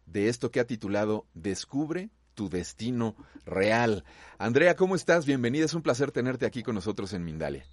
[0.08, 4.04] de esto que ha titulado Descubre tu destino real.
[4.38, 5.26] Andrea, ¿cómo estás?
[5.26, 7.64] Bienvenida, es un placer tenerte aquí con nosotros en Mindalia.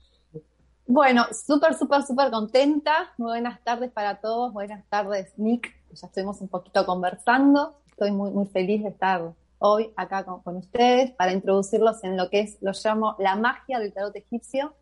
[0.86, 3.12] Bueno, súper, súper, súper contenta.
[3.18, 4.52] Buenas tardes para todos.
[4.52, 5.74] Buenas tardes, Nick.
[5.92, 7.80] Ya estuvimos un poquito conversando.
[7.88, 12.40] Estoy muy, muy feliz de estar hoy acá con, ustedes para introducirlos en lo que
[12.40, 14.74] es, lo llamo la magia del tarot egipcio.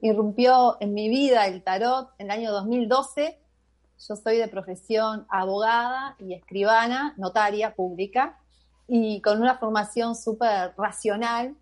[0.00, 3.38] Irrumpió en mi vida el tarot en el año 2012.
[4.08, 8.38] Yo soy de profesión abogada y escribana, notaria pública,
[8.86, 11.56] y con una formación súper racional.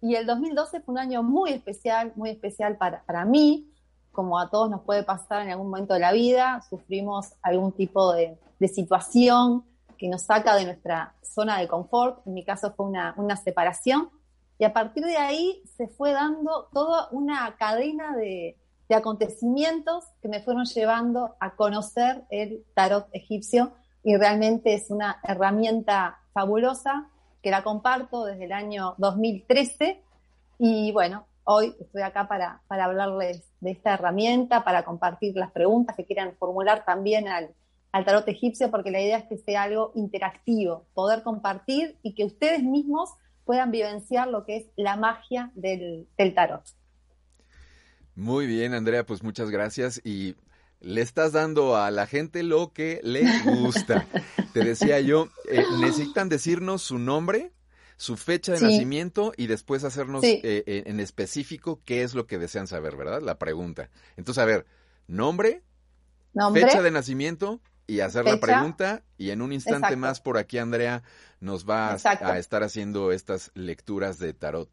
[0.00, 3.70] Y el 2012 fue un año muy especial, muy especial para, para mí,
[4.12, 8.12] como a todos nos puede pasar en algún momento de la vida, sufrimos algún tipo
[8.12, 9.64] de, de situación
[9.96, 14.10] que nos saca de nuestra zona de confort, en mi caso fue una, una separación,
[14.58, 18.56] y a partir de ahí se fue dando toda una cadena de,
[18.88, 23.72] de acontecimientos que me fueron llevando a conocer el tarot egipcio.
[24.02, 27.08] Y realmente es una herramienta fabulosa
[27.42, 30.02] que la comparto desde el año 2013
[30.58, 35.96] y bueno, hoy estoy acá para, para hablarles de esta herramienta, para compartir las preguntas
[35.96, 37.50] que quieran formular también al,
[37.94, 42.24] al tarot egipcio, porque la idea es que sea algo interactivo, poder compartir y que
[42.24, 43.10] ustedes mismos
[43.44, 46.64] puedan vivenciar lo que es la magia del, tarot.
[48.16, 50.34] Muy bien, Andrea, pues muchas gracias y
[50.80, 54.08] le estás dando a la gente lo que le gusta.
[54.52, 57.52] Te decía yo, eh, necesitan decirnos su nombre,
[57.96, 62.38] su fecha de nacimiento y después hacernos eh, eh, en específico qué es lo que
[62.38, 63.22] desean saber, ¿verdad?
[63.22, 63.88] La pregunta.
[64.16, 64.66] Entonces, a ver,
[65.06, 65.62] nombre,
[66.32, 66.62] ¿Nombre?
[66.62, 71.02] fecha de nacimiento, y hacer la pregunta y en un instante más por aquí Andrea
[71.40, 74.70] nos va a, estar haciendo estas lecturas de tarot.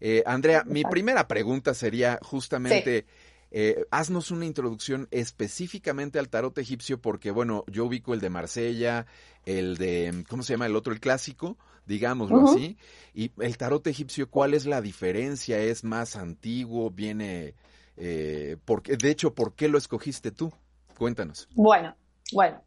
[0.00, 3.06] Eh, Andrea, mi primera pregunta sería justamente,
[3.50, 9.06] eh, haznos una introducción específicamente al tarot egipcio porque, bueno, yo ubico el de Marsella,
[9.44, 10.92] el de, ¿cómo se llama el otro?
[10.92, 12.78] El clásico, digámoslo así.
[13.14, 15.58] Y el tarot egipcio, ¿cuál es la diferencia?
[15.58, 16.90] ¿Es más antiguo?
[16.90, 17.54] ¿Viene...
[17.96, 20.52] Eh, porque, de hecho, ¿por qué lo escogiste tú?
[20.96, 21.48] Cuéntanos.
[21.54, 21.94] Bueno,
[22.32, 22.62] bueno,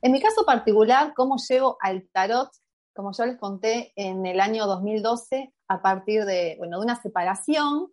[0.00, 2.50] en mi caso particular, ¿cómo llego al tarot?
[2.94, 7.88] Como yo les conté, en el año 2012, a partir de, bueno, de una separación,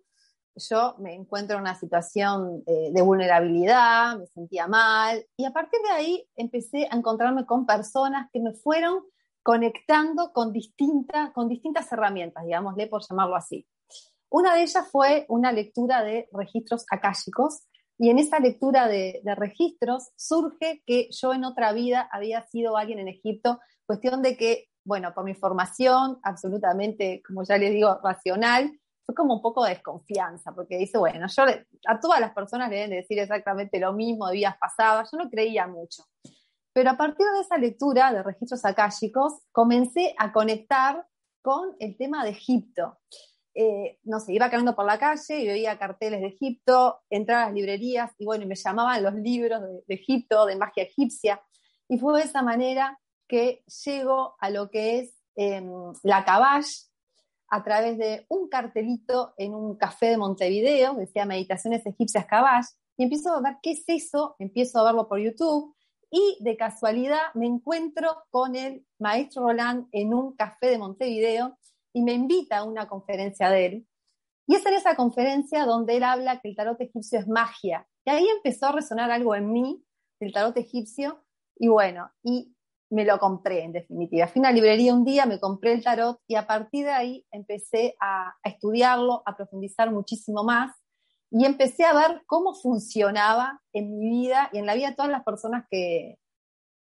[0.55, 5.79] yo me encuentro en una situación eh, de vulnerabilidad, me sentía mal, y a partir
[5.81, 9.03] de ahí empecé a encontrarme con personas que me fueron
[9.43, 13.67] conectando con, distintas con distintas herramientas, digámosle por llamarlo así.
[14.29, 17.63] Una de ellas fue una lectura de registros akáshicos,
[17.97, 22.99] y en esa lectura de, registros surge que yo en otra vida había sido alguien
[22.99, 28.71] en Egipto, cuestión de que, bueno, por mi formación absolutamente, como ya les digo, racional,
[29.05, 31.43] fue como un poco de desconfianza, porque dice, bueno, yo
[31.87, 35.29] a todas las personas le deben decir exactamente lo mismo de vidas pasadas, yo no
[35.29, 36.03] creía mucho.
[36.73, 41.05] Pero a partir de esa lectura de registros akáshicos, comencé a conectar
[41.41, 42.97] con el tema de Egipto.
[43.57, 47.45] Eh, no sé, iba caminando por la calle y veía carteles de Egipto, entraba a
[47.45, 51.41] las librerías y bueno, me llamaban los libros de, Egipto, de magia egipcia.
[51.87, 55.71] Y fue de esa manera que llego a lo que es em,
[56.03, 56.87] la Cabash
[57.47, 62.65] a través de un cartelito en un café de Montevideo, decía Meditaciones Egipcias Cabash,
[62.97, 65.73] y empiezo a ver qué es eso, empiezo a verlo por YouTube,
[66.11, 71.57] y de casualidad me encuentro con el maestro Roland en un café de Montevideo
[71.95, 73.87] y me invita a una conferencia de él.
[74.47, 77.87] Y es en esa conferencia donde él habla que el tarot egipcio es magia.
[78.03, 79.81] Y ahí empezó a resonar algo en mí
[80.19, 81.23] del tarot egipcio
[81.55, 82.53] y bueno, y
[82.89, 84.27] me lo compré en definitiva.
[84.27, 87.25] Fui a una librería un día, me compré el tarot y a partir de ahí
[87.31, 90.75] empecé a, estudiarlo, a profundizar muchísimo más
[91.31, 95.11] y empecé a ver cómo funcionaba en mi vida y en la vida de todas
[95.11, 96.19] las personas que,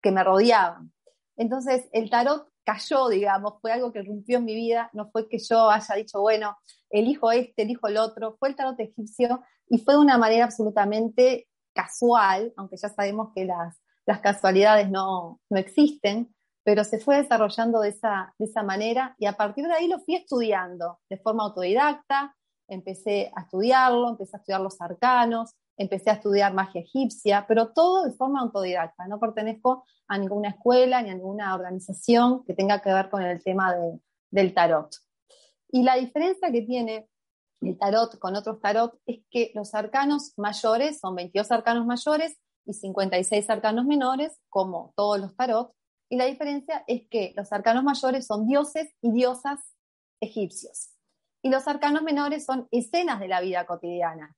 [0.02, 0.94] que me rodeaban.
[1.36, 5.40] Entonces, el tarot cayó, digamos, fue algo que rompió en mi vida, no fue que
[5.40, 6.58] yo haya dicho, bueno,
[6.90, 11.48] elijo este, elijo el otro, fue el tarot egipcio y fue de una manera absolutamente
[11.74, 17.80] casual, aunque ya sabemos que las, las casualidades no, no existen, pero se fue desarrollando
[17.80, 21.44] de esa, de esa manera y a partir de ahí lo fui estudiando de forma
[21.44, 22.36] autodidacta,
[22.68, 28.04] empecé a estudiarlo, empecé a estudiar los arcanos, empecé a estudiar magia egipcia, pero todo
[28.04, 29.08] de forma autodidacta.
[29.08, 33.44] No pertenezco a ninguna escuela ni a ninguna organización que tenga que ver con el
[33.44, 33.74] tema
[34.30, 34.94] del tarot.
[35.70, 37.08] Y la diferencia que tiene
[37.62, 42.74] el tarot con otros tarot es que los arcanos mayores son 22 arcanos mayores y
[42.74, 45.72] 56 arcanos menores, como todos los tarot.
[46.10, 49.60] Y la diferencia es que los arcanos mayores son dioses y diosas
[50.20, 50.90] egipcios.
[51.42, 54.36] Y los arcanos menores son escenas de la vida cotidiana.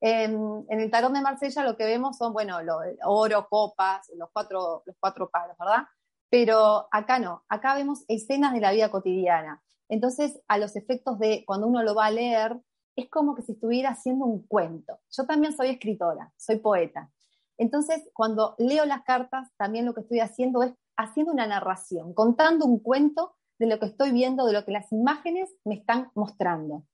[0.00, 4.82] En, el tarot de Marsella lo que vemos son, bueno, lo, oro, copas, los cuatro,
[4.84, 5.84] los cuatro palos, ¿verdad?
[6.28, 9.62] Pero acá no, acá vemos escenas de la vida cotidiana.
[9.88, 12.60] Entonces, a los efectos de cuando uno lo va a leer,
[12.96, 14.98] es como que si estuviera haciendo un cuento.
[15.10, 17.10] Yo también soy escritora, soy poeta.
[17.58, 22.64] Entonces, cuando leo las cartas, también lo que estoy haciendo es haciendo una narración, contando
[22.64, 26.84] un cuento de lo que estoy viendo, de lo que las imágenes me están mostrando.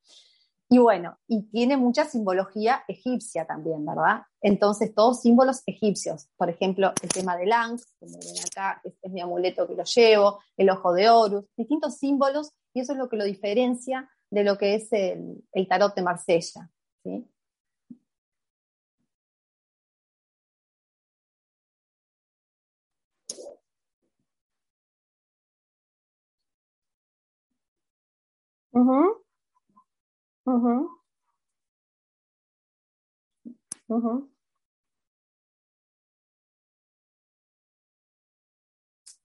[0.72, 4.22] Y bueno, y tiene mucha simbología egipcia también, ¿verdad?
[4.40, 6.30] Entonces, todos símbolos egipcios.
[6.38, 10.38] Por ejemplo, el tema del Anx, como ven acá, es mi amuleto que lo llevo,
[10.56, 14.56] el ojo de Horus, distintos símbolos, y eso es lo que lo diferencia de lo
[14.56, 16.70] que es el, tarot de Marsella.
[17.04, 17.28] ¿sí?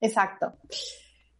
[0.00, 0.54] Exacto.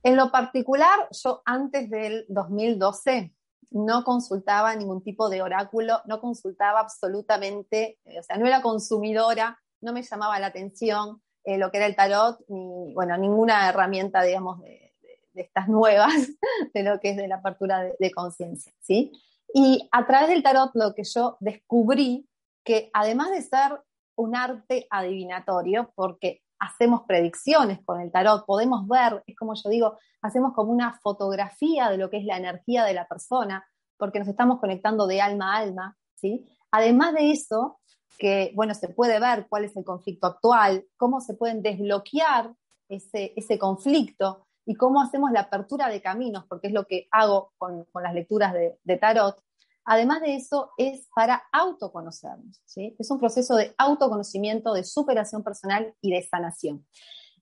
[0.02, 3.34] En lo particular, yo antes del 2012
[3.70, 9.92] no consultaba ningún tipo de oráculo, no consultaba absolutamente, o sea, no era consumidora, no
[9.92, 14.60] me llamaba la atención eh, lo que era el tarot, ni, bueno, ninguna herramienta, digamos,
[14.60, 14.92] de,
[15.34, 16.12] estas nuevas,
[16.74, 19.12] de lo que es de la apertura de, de conciencia, ¿sí?
[19.52, 22.28] Y a través del tarot lo que yo descubrí
[22.64, 23.80] que además de ser
[24.16, 29.98] un arte adivinatorio, porque hacemos predicciones con el tarot, podemos ver, es como yo digo,
[30.20, 33.64] hacemos como una fotografía de lo que es la energía de la persona,
[33.96, 36.46] porque nos estamos conectando de alma a alma, ¿sí?
[36.70, 37.80] Además de eso,
[38.18, 42.52] que, bueno, se puede ver cuál es el conflicto actual, cómo se pueden desbloquear
[42.88, 47.54] ese, ese conflicto y cómo hacemos la apertura de caminos, porque es lo que hago
[47.56, 49.42] con, las lecturas de, tarot.
[49.86, 52.60] Además de eso, es para autoconocernos.
[52.76, 56.84] Es un proceso de autoconocimiento, de superación personal y de sanación.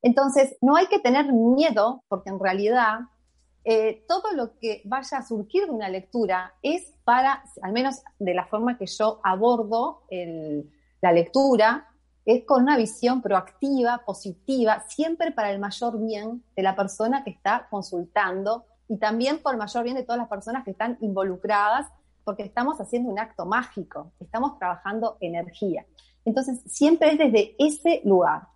[0.02, 3.00] Entonces, no hay que tener miedo, porque en realidad
[3.64, 8.34] eh, todo lo que vaya a surgir de una lectura es para, al menos de
[8.34, 10.04] la forma que yo abordo
[11.02, 11.88] la lectura,
[12.26, 17.30] es con una visión proactiva, positiva, siempre para el mayor bien de la persona que
[17.30, 21.86] está consultando y también por el mayor bien de todas las personas que están involucradas
[22.24, 25.86] porque estamos haciendo un acto mágico, estamos trabajando energía.
[26.24, 28.48] Entonces, siempre es desde ese lugar.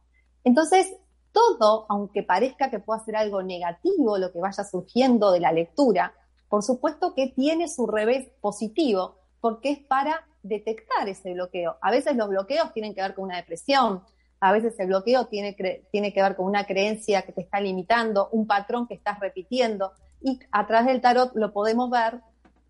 [0.42, 0.92] Entonces,
[1.30, 6.12] todo, aunque parezca que pueda ser algo negativo lo que vaya surgiendo de la lectura,
[6.48, 11.76] por supuesto que tiene su revés positivo, porque es para detectar ese bloqueo.
[11.80, 14.02] A veces los bloqueos tienen que ver con una depresión,
[14.40, 15.54] a veces el bloqueo tiene,
[15.90, 19.92] tiene que ver con una creencia que te está limitando, un patrón que estás repitiendo,
[20.22, 22.20] y a través del tarot lo podemos ver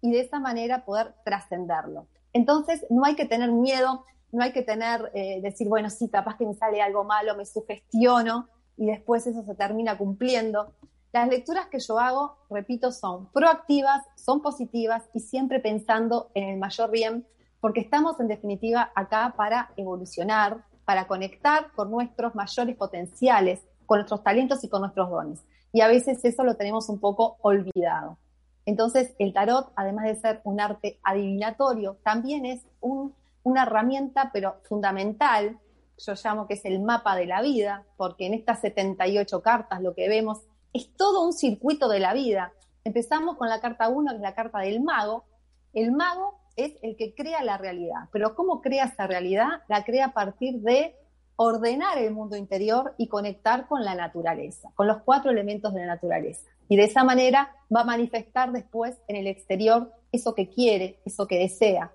[0.00, 2.06] y de esa manera poder trascenderlo.
[2.32, 6.36] Entonces, no hay que tener miedo, no hay que tener, eh, decir, bueno, sí, capaz
[6.36, 10.72] que me sale algo malo, me sugestiono y después eso se termina cumpliendo.
[11.12, 16.58] Las lecturas que yo hago, repito, son proactivas, son positivas y siempre pensando en el
[16.58, 17.26] mayor bien,
[17.60, 24.22] porque estamos en definitiva acá para evolucionar, para conectar con nuestros mayores potenciales, con nuestros
[24.22, 25.44] talentos y con nuestros dones.
[25.72, 28.18] Y a veces eso lo tenemos un poco olvidado.
[28.66, 35.58] Entonces, el tarot, además de ser un arte adivinatorio, también es una herramienta, pero fundamental,
[35.98, 39.94] yo llamo que es el mapa de la vida, porque en estas 78 cartas lo
[39.94, 40.40] que vemos
[40.72, 42.52] es todo un circuito de la vida.
[42.84, 45.24] Empezamos con la carta 1, que es la carta del mago.
[45.72, 49.62] El mago es el que crea la realidad, pero ¿cómo crea esa realidad?
[49.68, 50.94] La crea a partir de
[51.36, 55.86] ordenar el mundo interior y conectar con la naturaleza, con los cuatro elementos de la
[55.86, 56.50] naturaleza.
[56.68, 61.26] Y de esa manera va a manifestar después en el exterior eso que quiere, eso
[61.26, 61.92] que desea.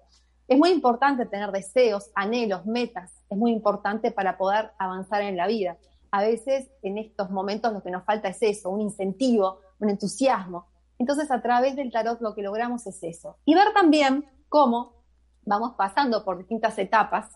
[0.47, 3.13] Es muy importante tener deseos, anhelos, metas.
[3.29, 5.77] Es muy importante para poder avanzar en la vida.
[6.11, 10.67] A veces en estos momentos lo que nos falta es eso, un incentivo, un entusiasmo.
[10.97, 13.37] Entonces a través del tarot lo que logramos es eso.
[13.45, 15.03] Y ver también cómo
[15.43, 17.29] vamos pasando por distintas etapas,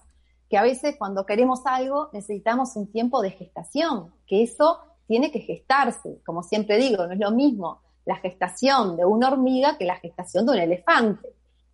[0.50, 5.40] que a veces cuando queremos algo necesitamos un tiempo de gestación, que eso tiene que
[5.40, 6.22] gestarse.
[6.26, 10.46] Como siempre digo, no es lo mismo la gestación de una hormiga que la gestación
[10.46, 11.30] de un elefante.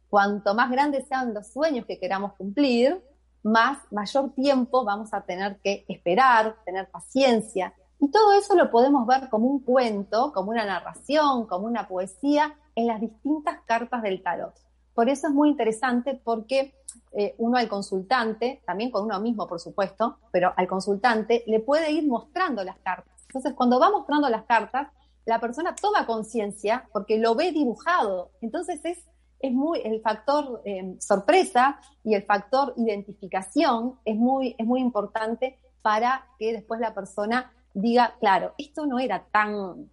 [0.10, 3.02] Cuanto más grandes sean los sueños que queramos cumplir,
[3.44, 7.74] más mayor tiempo vamos a tener que esperar, tener paciencia.
[8.00, 12.56] Y todo eso lo podemos ver como un cuento, como una narración, como una poesía
[12.76, 14.65] en las distintas cartas del tarot.
[14.96, 16.74] Por eso es muy interesante porque
[17.12, 21.92] eh, uno al consultante, también con uno mismo por supuesto, pero al consultante le puede
[21.92, 23.14] ir mostrando las cartas.
[23.28, 24.88] Entonces cuando va mostrando las cartas,
[25.26, 28.32] la persona toma conciencia porque lo ve dibujado.
[28.42, 29.06] Entonces es,
[29.40, 35.60] es muy, el factor eh, sorpresa y el factor identificación es muy, es muy importante
[35.82, 39.90] para que después la persona diga, claro, esto no era tan,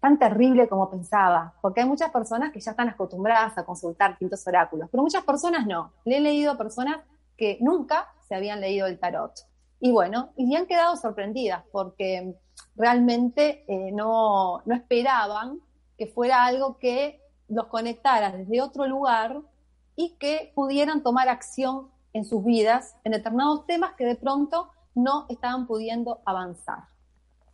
[0.00, 4.46] tan terrible como pensaba, porque hay muchas personas que ya están acostumbradas a consultar tintos
[4.46, 5.92] oráculos, pero muchas personas no.
[6.04, 7.00] Le he leído a personas
[7.36, 9.32] que nunca se habían leído el tarot.
[9.78, 12.34] Y bueno, y han quedado sorprendidas porque
[12.76, 15.60] realmente eh, no, no esperaban
[15.96, 19.40] que fuera algo que los conectara desde otro lugar
[19.96, 25.26] y que pudieran tomar acción en sus vidas en determinados temas que de pronto no
[25.28, 26.89] estaban pudiendo avanzar.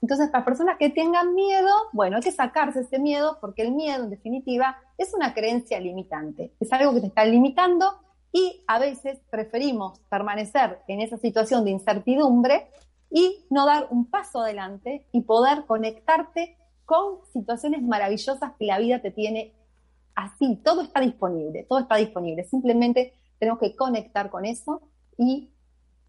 [0.03, 4.05] Entonces, para personas que tengan miedo, bueno, hay que sacarse ese miedo porque el miedo,
[4.05, 6.53] en definitiva, es una creencia limitante.
[6.61, 8.01] Es algo que te está limitando
[8.33, 12.69] y a veces preferimos permanecer en esa situación de incertidumbre
[13.11, 19.01] y no dar un paso adelante y poder conectarte con situaciones maravillosas que la vida
[19.01, 19.55] te tiene
[20.15, 20.61] así.
[20.63, 22.45] Todo está disponible, todo está disponible.
[22.45, 24.83] Simplemente tenemos que conectar con eso
[25.17, 25.51] y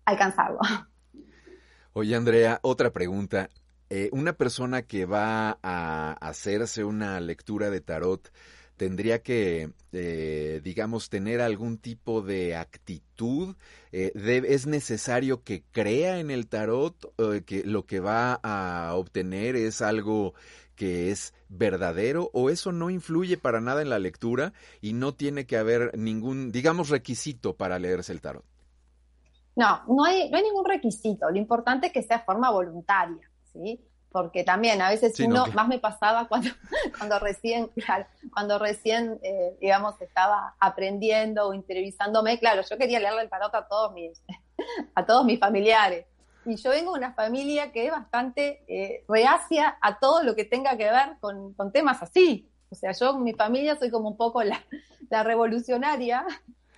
[0.05, 0.59] alcanzarlo.
[1.93, 3.49] Oye, Andrea, otra pregunta.
[3.89, 8.31] Eh, una persona que va a hacerse una lectura de tarot
[8.75, 13.55] tendría que, eh, digamos, tener algún tipo de actitud.
[13.91, 14.11] Eh,
[14.47, 16.95] ¿Es necesario que crea en el tarot
[17.45, 20.33] que lo que va a obtener es algo
[20.75, 25.47] que es verdadero o eso no influye para nada en la lectura y no tiene
[25.47, 28.43] que haber ningún, digamos, requisito para leerse el tarot?
[29.55, 31.31] No, no hay, no hay ningún requisito.
[31.31, 33.27] Lo importante es que sea forma voluntaria.
[33.57, 33.81] ¿Sí?
[34.11, 36.49] Porque también a veces uno, más me pasaba cuando,
[36.97, 37.69] cuando recién,
[38.33, 43.67] cuando recién, eh, digamos, estaba aprendiendo o interioриzándome, claro, yo quería leerle el tarot a
[43.67, 44.21] todos mis,
[44.95, 46.05] a todos mis familiares.
[46.45, 50.45] Y yo vengo de una familia que es bastante eh, reacia a todo lo que
[50.45, 52.49] tenga que ver con, con, temas así.
[52.69, 54.63] O sea, yo en mi familia soy como un poco la,
[55.09, 56.25] la revolucionaria,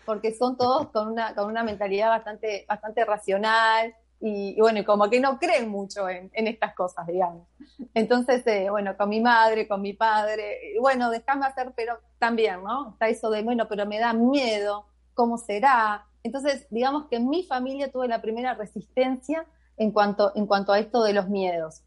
[0.05, 5.19] porque son todos con una, con una mentalidad bastante, bastante racional, y, bueno, como que
[5.19, 7.47] no creen mucho en, estas cosas, digamos.
[7.93, 12.91] Entonces, eh, bueno, con mi madre, con mi padre, bueno, déjame hacer, pero también, ¿no?
[12.91, 16.05] Está eso de, bueno, pero me da miedo, ¿cómo será?
[16.23, 19.45] Entonces, digamos que en mi familia tuve la primera resistencia
[19.77, 21.81] en cuanto, en cuanto a esto de los miedos.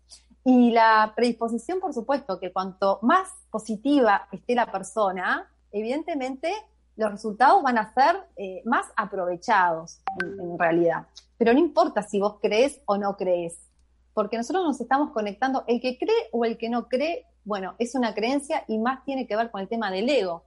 [0.44, 6.52] Y la predisposición, por supuesto, que cuanto más positiva esté la persona, evidentemente
[6.96, 11.06] los resultados van a ser eh, más aprovechados en, realidad.
[11.42, 13.68] Pero no importa si vos crees o no crees,
[14.14, 17.96] porque nosotros nos estamos conectando, el que cree o el que no cree, bueno, es
[17.96, 20.44] una creencia y más tiene que ver con el tema del ego.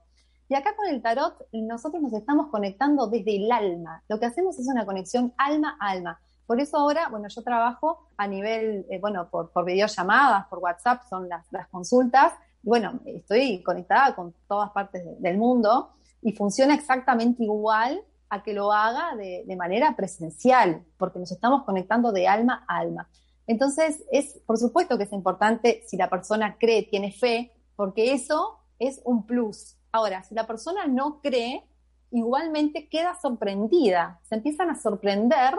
[0.48, 4.02] Y acá con el tarot nosotros nos estamos conectando desde el alma.
[4.08, 6.18] Lo que hacemos es una conexión alma a alma.
[6.46, 11.02] Por eso ahora, bueno, yo trabajo a nivel, eh, bueno, por, por videollamadas, por WhatsApp,
[11.10, 12.32] son las, las consultas.
[12.62, 15.90] Bueno, estoy conectada con todas partes del mundo
[16.22, 22.12] y funciona exactamente igual a que lo haga de, manera presencial, porque nos estamos conectando
[22.12, 23.08] de alma a alma.
[23.46, 28.58] Entonces, es, por supuesto que es importante si la persona cree, tiene fe, porque eso
[28.78, 29.76] es un plus.
[29.92, 31.64] Ahora, si la persona no cree,
[32.10, 34.20] igualmente queda sorprendida.
[34.24, 35.54] Se empiezan a sorprender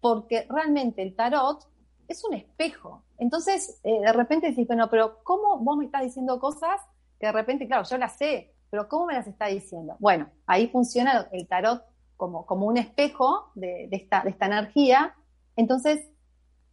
[0.00, 1.66] porque realmente el tarot
[2.08, 3.04] es un espejo.
[3.18, 6.80] Entonces, eh, de repente decís, bueno, pero ¿cómo vos me estás diciendo cosas
[7.18, 9.96] que de repente, claro, yo las sé, pero ¿cómo me las está diciendo?
[9.98, 11.84] Bueno, ahí funciona el tarot
[12.22, 15.12] como, como un espejo de, esta, de esta energía.
[15.56, 16.08] Entonces,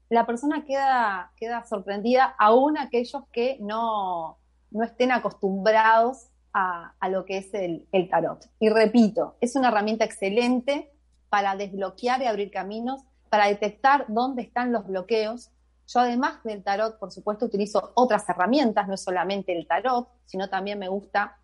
[0.07, 4.37] la persona queda, queda sorprendida, aún aquellos que no,
[4.69, 8.45] no estén acostumbrados a, a, lo que es el, el tarot.
[8.59, 10.91] Y repito, es una herramienta excelente
[11.29, 13.01] para desbloquear y abrir caminos,
[13.31, 15.49] para detectar dónde están los bloqueos.
[15.87, 20.77] Yo además del tarot, por supuesto, utilizo otras herramientas, no solamente el tarot, sino también
[20.77, 21.39] me gusta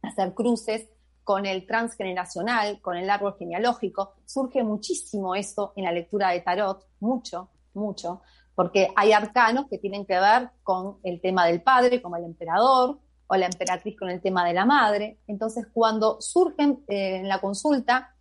[0.00, 0.88] hacer cruces
[1.28, 4.14] con el transgeneracional, con el árbol genealógico.
[4.24, 8.22] Surge muchísimo eso en la lectura de tarot, mucho, mucho,
[8.54, 12.98] porque hay arcanos que tienen que ver con el tema del padre, como el emperador,
[13.26, 15.18] o la emperatriz con el tema de la madre.
[15.26, 18.14] Entonces, cuando surgen eh, en la consulta,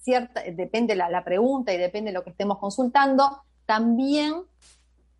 [0.00, 4.36] cierta, depende la, la pregunta y depende de lo que estemos consultando, también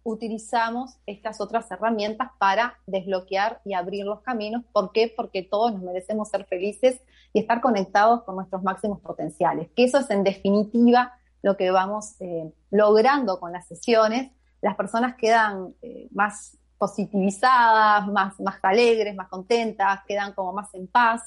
[0.05, 4.63] utilizamos estas otras herramientas para desbloquear y abrir los caminos.
[4.73, 5.13] ¿Por qué?
[5.15, 7.01] Porque todos nos merecemos ser felices
[7.33, 9.71] y estar conectados con nuestros máximos potenciales.
[9.75, 14.31] Que eso es en definitiva lo que vamos eh, logrando con las sesiones.
[14.61, 20.87] Las personas quedan eh, más positivizadas, más, más alegres, más contentas, quedan como más en
[20.87, 21.23] paz.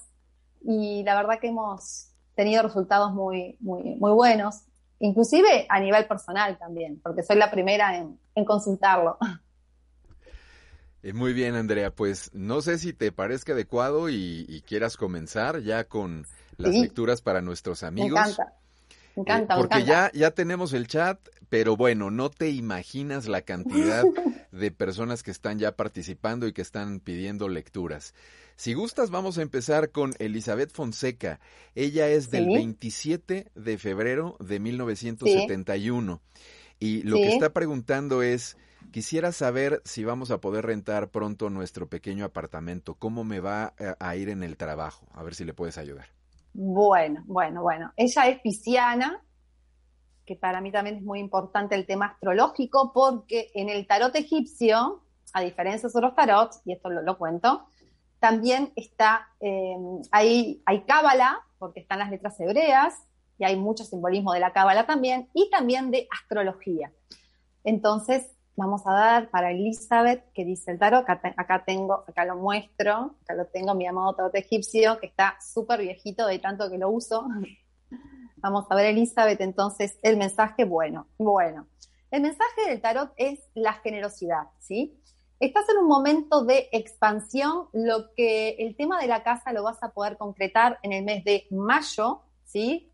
[0.62, 4.62] Y la verdad que hemos tenido resultados muy, muy, muy buenos
[5.00, 9.18] inclusive a nivel personal también, porque soy la primera en, consultarlo.
[11.04, 11.92] Eh, muy bien, Andrea.
[11.92, 16.26] Pues no sé si te parezca adecuado y, quieras comenzar ya con
[16.58, 18.12] las lecturas para nuestros amigos.
[18.12, 18.54] Me encanta.
[19.18, 21.20] Me encanta, porque ya, ya tenemos el chat,
[21.50, 24.04] pero bueno, no te imaginas la cantidad
[24.52, 28.14] de personas que están ya participando y que están pidiendo lecturas.
[28.58, 31.40] Si gustas, vamos a empezar con Elizabeth Fonseca.
[31.74, 36.22] Ella es del 27 de febrero de 1971.
[36.80, 38.56] Y lo que está preguntando es,
[38.92, 42.94] quisiera saber si vamos a poder rentar pronto nuestro pequeño apartamento.
[42.94, 45.08] ¿Cómo me va a ir en el trabajo?
[45.14, 46.17] A ver si le puedes ayudar.
[46.60, 47.94] Bueno, bueno, bueno.
[47.96, 49.22] Ella es pisciana,
[50.26, 55.04] que para mí también es muy importante el tema astrológico, porque en el tarot egipcio,
[55.34, 57.68] a diferencia de otros tarots, y esto lo, lo cuento,
[58.18, 59.78] también está, eh,
[60.10, 62.96] hay, hay cábala, porque están las letras hebreas,
[63.38, 66.92] y hay mucho simbolismo de la cábala también, y también de astrología.
[67.64, 73.16] Entonces, vamos a dar para Elizabeth, que dice el tarot, acá, tengo, acá lo muestro,
[73.22, 76.90] acá lo tengo, mi amado tarot egipcio, que está súper viejito de tanto que lo
[76.90, 77.28] uso.
[78.38, 81.68] Vamos a ver, Elizabeth, entonces, el mensaje, bueno, bueno.
[82.10, 85.00] El mensaje del tarot es la generosidad, ¿sí?
[85.40, 89.84] Estás en un momento de expansión, lo que el tema de la casa lo vas
[89.84, 92.92] a poder concretar en el mes de mayo, ¿sí?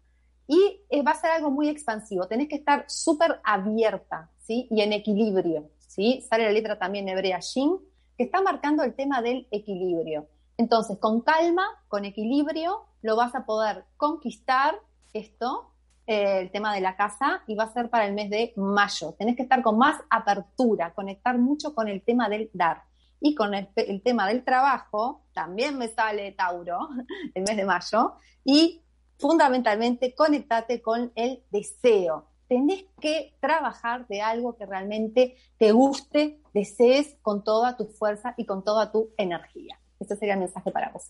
[0.48, 4.68] Y eh, va a ser algo muy expansivo, tenés que estar súper abierta, ¿sí?
[4.70, 6.26] Y en equilibrio, ¿sí?
[6.30, 7.78] Sale la letra también hebrea Shin,
[8.18, 10.28] que está marcando el tema del equilibrio.
[10.58, 14.76] Entonces, con calma, con equilibrio, lo vas a poder conquistar
[15.14, 15.74] esto
[16.06, 19.16] eh, el tema de la casa y va a ser para el mes de mayo.
[19.18, 22.84] Tenés que estar con más apertura, conectar mucho con el tema del dar.
[23.22, 23.70] Y con el,
[24.04, 26.90] tema del trabajo, también me sale Tauro,
[27.34, 28.82] el mes de mayo, y
[29.18, 32.28] fundamentalmente conectate con el deseo.
[32.48, 38.46] Tenés que trabajar de algo que realmente te guste, desees con toda tu fuerza y
[38.46, 39.80] con toda tu energía.
[40.00, 41.10] Ese sería el mensaje para vos.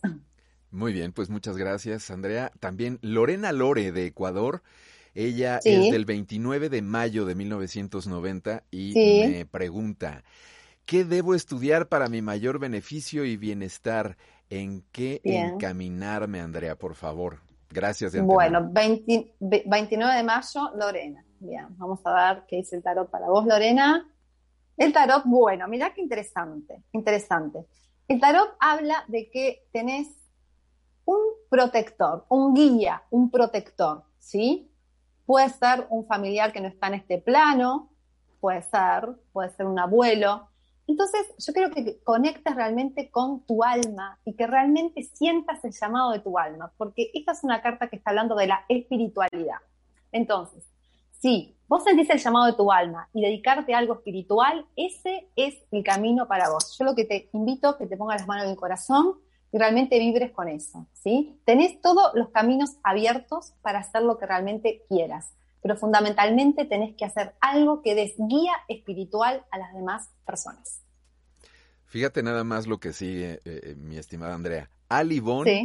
[0.71, 2.51] Muy bien, pues muchas gracias, Andrea.
[2.59, 4.63] También Lorena Lore de Ecuador.
[5.13, 10.23] Ella es del 29 de mayo de 1990 y me pregunta,
[10.85, 14.17] ¿qué debo estudiar para mi mayor beneficio y bienestar?
[14.49, 17.41] ¿En qué encaminarme, Andrea, por favor?
[17.73, 18.15] Gracias.
[18.21, 21.25] Bueno, 29 de mayo, Lorena.
[21.39, 24.07] Bien, vamos a ver qué dice el tarot para vos, Lorena.
[24.77, 27.65] El tarot, bueno, mira qué interesante, interesante.
[28.07, 30.07] El tarot habla de que tenés
[31.05, 31.17] un
[31.49, 34.71] protector, un guía, un protector, ¿sí?
[35.25, 37.91] Puede ser un familiar que no está en este plano,
[38.39, 40.49] puede ser, puede ser un abuelo.
[40.93, 46.12] Entonces, yo creo que conectes realmente con tu alma y que realmente sientas el llamado
[46.12, 49.58] de tu alma, porque esta es una carta que está hablando de la espiritualidad.
[50.12, 50.63] Entonces,
[51.19, 55.56] si vos sentís el llamado de tu alma y dedicarte a algo espiritual, ese es
[55.71, 56.77] el camino para vos.
[56.77, 59.15] Yo lo que te invito es que te pongas las manos en el corazón
[59.51, 61.39] y realmente vibres con eso, ¿sí?
[61.43, 67.06] Tenés todos los caminos abiertos para hacer lo que realmente quieras, pero fundamentalmente tenés que
[67.06, 70.82] hacer algo que des guía espiritual a las demás personas.
[71.93, 74.67] Fíjate nada más lo que sigue, eh, eh, mi estimada Andrea.
[74.89, 75.21] Ali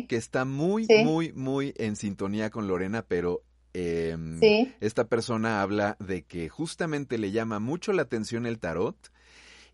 [0.07, 3.41] que está muy, muy, muy en sintonía con Lorena, pero
[3.73, 4.39] em,
[4.83, 8.95] esta persona habla de que justamente le llama mucho la atención el tarot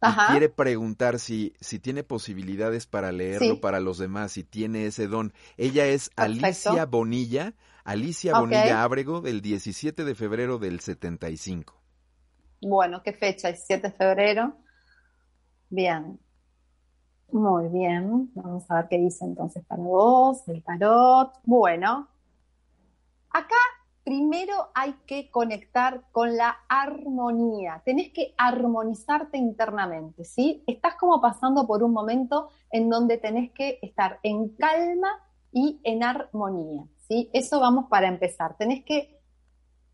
[0.00, 5.08] y quiere preguntar si, si tiene posibilidades para leerlo para los demás, si tiene ese
[5.08, 5.32] don.
[5.56, 11.82] Ella es Alicia Bonilla, Alicia Bonilla Ábrego, del 17 de febrero del 75.
[12.60, 13.48] Bueno, ¿qué fecha?
[13.48, 14.56] 17 de febrero.
[15.68, 16.20] Bien.
[17.32, 18.30] Muy bien.
[18.34, 21.32] Vamos a ver qué dice entonces para vos, el tarot.
[21.44, 22.08] Bueno.
[23.30, 23.56] Acá
[24.04, 30.62] primero hay que conectar con la armonía, tenés que armonizarte internamente, ¿sí?
[30.66, 35.08] Estás como pasando por un momento en donde tenés que estar en calma
[35.50, 37.30] y en armonía, ¿sí?
[37.32, 39.18] Eso vamos para empezar, tenés que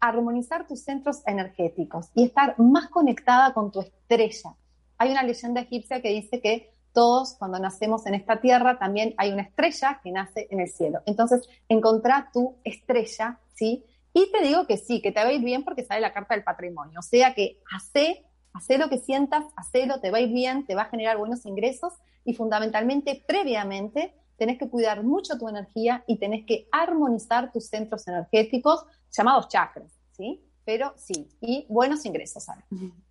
[0.00, 4.56] armonizar tus centros energéticos y estar más conectada con tu estrella.
[4.98, 9.32] Hay una leyenda egipcia que dice que todos cuando nacemos en esta tierra también hay
[9.32, 11.00] una estrella que nace en el cielo.
[11.06, 13.84] Entonces, encontrá tu estrella, ¿sí?
[14.12, 16.98] Y te digo que sí, que te va bien porque sale la carta del patrimonio.
[16.98, 20.90] O sea que hace hacé lo que sientas, hacelo, te va bien, te va a
[20.90, 21.92] generar buenos ingresos
[22.24, 28.06] y fundamentalmente, previamente, tenés que cuidar mucho tu energía y tenés que armonizar tus centros
[28.08, 30.42] energéticos llamados chakras, ¿sí?
[30.64, 32.44] Pero sí, y buenos ingresos.
[32.44, 32.64] ¿sabes?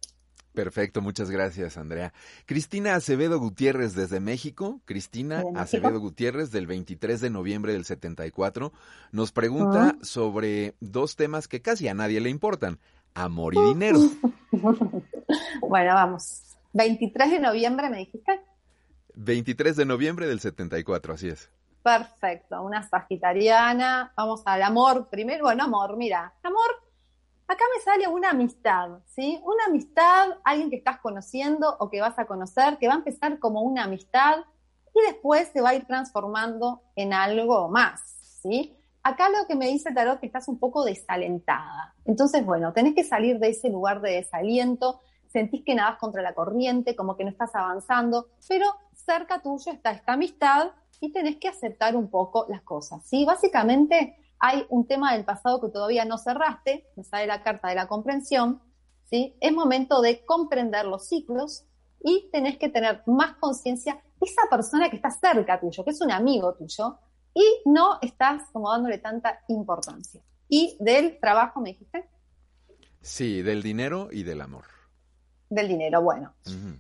[0.54, 2.12] Perfecto, muchas gracias, Andrea.
[2.46, 4.82] Cristina Acevedo Gutiérrez desde México.
[4.86, 8.74] Cristina Acevedo Gutiérrez del 23 de noviembre del 74
[9.12, 12.80] nos pregunta sobre dos temas que casi a nadie le importan,
[13.14, 14.00] amor y dinero.
[15.62, 16.44] bueno, vamos.
[16.74, 18.42] 23 de noviembre me dijiste.
[19.16, 21.50] 23 de noviembre del 74, así es.
[21.84, 24.14] Perfecto, una sagitariana.
[24.16, 25.46] Vamos al amor primero.
[25.46, 26.89] Bueno, amor, mira, amor
[27.50, 29.42] acá me sale una amistad, ¿sí?
[29.44, 33.40] Una amistad, alguien que estás conociendo o que vas a conocer, que va a empezar
[33.40, 34.38] como una amistad
[34.94, 38.02] y después se va a ir transformando en algo más,
[38.44, 38.78] ¿sí?
[39.02, 41.96] Acá lo que me dice Tarot es que estás un poco desalentada.
[42.06, 46.36] Entonces, bueno, tenés que salir de ese lugar de desaliento, sentís que nadas contra la
[46.36, 51.48] corriente, como que no estás avanzando, pero cerca tuyo está esta amistad y tenés que
[51.48, 53.26] aceptar un poco las cosas, ¿sí?
[53.26, 57.76] Básicamente hay un tema del pasado que todavía no cerraste, me sale la carta de
[57.76, 58.62] la comprensión,
[59.10, 59.36] ¿sí?
[59.40, 61.66] Es momento de comprender los ciclos
[62.04, 66.02] y tenés que tener más conciencia de esa persona que está cerca tuyo, que es
[66.02, 66.98] un amigo tuyo,
[67.34, 70.22] y no estás como dándole tanta importancia.
[70.48, 72.10] ¿Y del trabajo me dijiste?
[73.02, 74.79] Sí, del dinero y del amor
[75.50, 76.02] del dinero.
[76.02, 76.34] Bueno,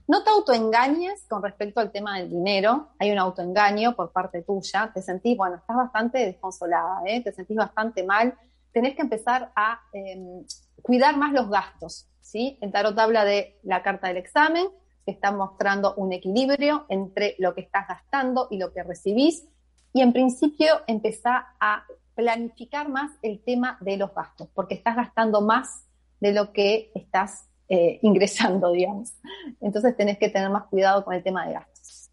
[0.08, 2.89] no te autoengañes con respecto al tema del dinero.
[2.99, 4.91] Hay un autoengaño por parte tuya.
[4.93, 7.21] Te sentís, bueno, estás bastante desconsolada, ¿eh?
[7.23, 8.38] te sentís bastante mal.
[8.71, 10.45] Tenés que empezar a em,
[10.82, 12.08] cuidar más los gastos.
[12.21, 12.58] ¿sí?
[12.62, 14.67] El tarot habla de la carta del examen,
[15.03, 19.47] que está mostrando un equilibrio entre lo que estás gastando y lo que recibís.
[19.93, 25.41] Y en principio empezá a planificar más el tema de los gastos, porque estás gastando
[25.41, 25.86] más
[26.19, 29.13] de lo que estás eh, ingresando, digamos.
[29.62, 32.10] Entonces tenés que tener más cuidado con el tema de gastos.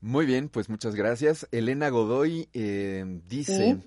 [0.00, 1.48] Muy bien, pues muchas gracias.
[1.50, 3.78] Elena Godoy eh, dice,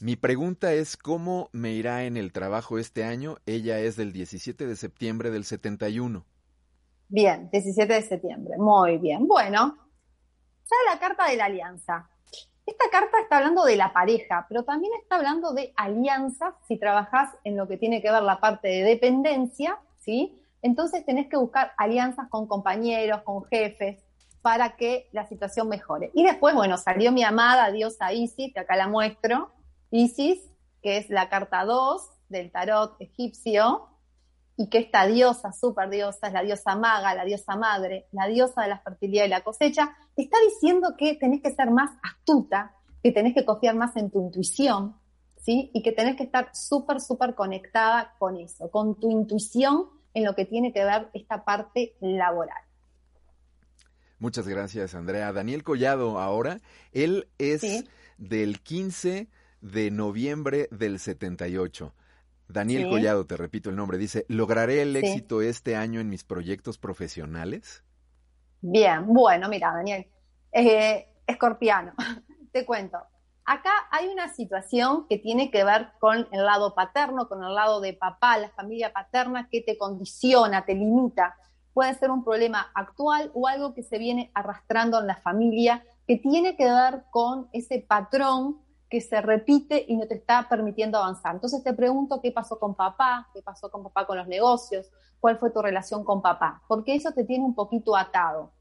[0.00, 3.38] mi pregunta es cómo me irá en el trabajo este año.
[3.44, 6.24] Ella es del 17 de septiembre del 71.
[7.08, 8.56] Bien, 17 de septiembre.
[8.56, 9.26] Muy bien.
[9.26, 9.76] Bueno,
[10.64, 12.08] ya la carta de la alianza.
[12.64, 17.30] Esta carta está hablando de la pareja, pero también está hablando de alianzas si trabajas
[17.42, 19.78] en lo que tiene que ver la parte de dependencia
[20.62, 23.98] entonces tenés que buscar alianzas con compañeros, con jefes,
[24.42, 26.10] para que la situación mejore.
[26.14, 29.52] Y después, bueno, salió mi amada diosa Isis, que acá la muestro,
[29.90, 30.40] Isis,
[30.82, 33.88] que es la carta 2 del tarot egipcio,
[34.56, 38.62] y que esta diosa, super diosa, es la diosa maga, la diosa madre, la diosa
[38.62, 43.12] de la fertilidad y la cosecha, está diciendo que tenés que ser más astuta, que
[43.12, 44.96] tenés que confiar más en tu intuición,
[45.36, 45.70] ¿sí?
[45.72, 50.34] Y que tenés que estar súper, súper conectada con eso, con tu intuición en lo
[50.34, 52.62] que tiene que ver esta parte laboral.
[54.18, 55.32] Muchas gracias, Andrea.
[55.32, 56.58] Daniel Collado, ahora,
[56.92, 57.84] él es
[58.18, 59.28] del 15
[59.60, 61.94] de noviembre del 78.
[62.48, 66.78] Daniel Collado, te repito el nombre, dice, ¿lograré el éxito este año en mis proyectos
[66.78, 67.84] profesionales?
[68.60, 70.08] Bien, bueno, mira, Daniel,
[70.50, 71.92] eh, escorpiano,
[72.52, 72.98] te cuento,
[73.50, 77.80] Acá hay una situación que tiene que ver con el lado paterno, con el lado
[77.80, 81.34] de papá, la familia paterna, que te condiciona, te limita.
[81.72, 86.18] Puede ser un problema actual o algo que se viene arrastrando en la familia, que
[86.18, 91.34] tiene que ver con ese patrón que se repite y no te está permitiendo avanzar.
[91.34, 95.38] Entonces te pregunto qué pasó con papá, qué pasó con papá con los negocios, cuál
[95.38, 98.52] fue tu relación con papá, porque eso te tiene un poquito atado.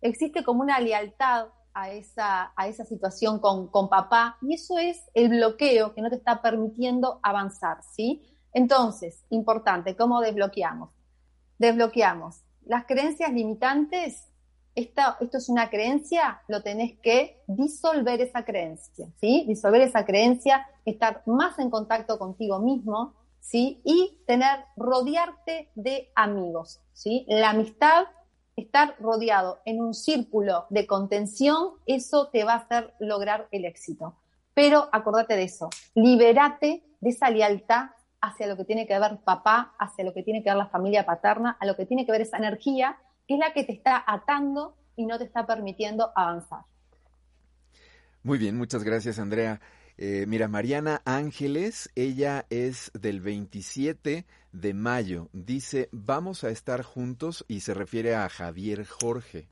[0.00, 1.48] Existe como una lealtad
[1.80, 6.10] a esa, a esa situación con, con, papá y eso es el bloqueo que no
[6.10, 8.22] te está permitiendo avanzar, ¿sí?
[8.52, 10.90] Entonces, importante, ¿cómo desbloqueamos?
[11.58, 14.26] Desbloqueamos las creencias limitantes.
[14.76, 19.44] Esta, esto es una creencia, lo tenés que disolver esa creencia, ¿sí?
[19.48, 23.80] Disolver esa creencia, estar más en contacto contigo mismo, ¿sí?
[23.84, 27.26] Y tener, rodearte de amigos, ¿sí?
[27.28, 28.04] La amistad
[28.60, 34.14] estar rodeado en un círculo de contención, eso te va a hacer lograr el éxito.
[34.54, 39.74] Pero acordate de eso, liberate de esa lealtad hacia lo que tiene que ver papá,
[39.78, 42.20] hacia lo que tiene que ver la familia paterna, a lo que tiene que ver
[42.20, 46.60] esa energía, que es la que te está atando y no te está permitiendo avanzar.
[48.22, 49.60] Muy bien, muchas gracias Andrea.
[50.02, 55.28] Eh, mira, Mariana Ángeles, ella es del 27 de mayo.
[55.34, 59.46] Dice, vamos a estar juntos y se refiere a Javier Jorge.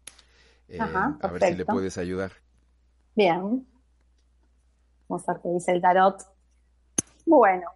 [0.68, 2.32] Eh, a ver si le puedes ayudar.
[3.14, 3.66] Bien.
[5.06, 6.22] Vamos a ver qué dice el tarot.
[7.26, 7.66] Bueno.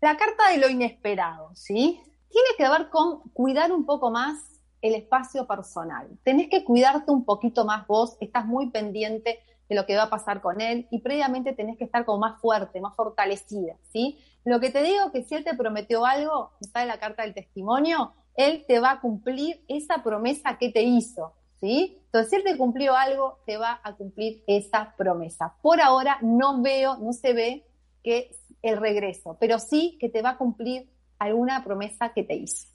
[0.00, 2.02] La carta de lo inesperado, ¿sí?
[2.28, 6.18] tiene que ver con cuidar un poco más el espacio personal.
[6.24, 10.10] Tenés que cuidarte un poquito más vos, estás muy pendiente de lo que va a
[10.10, 14.18] pasar con él y previamente tenés que estar como más fuerte, más fortalecida, ¿sí?
[14.44, 17.34] Lo que te digo que si él te prometió algo, está en la carta del
[17.34, 21.98] testimonio, él te va a cumplir esa promesa que te hizo, ¿sí?
[22.06, 25.56] Entonces, si él te cumplió algo, te va a cumplir esa promesa.
[25.62, 27.66] Por ahora no veo, no se ve
[28.04, 28.30] que
[28.62, 32.68] el regreso, pero sí que te va a cumplir alguna promesa que te hizo.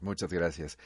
[0.00, 0.78] Muchas gracias.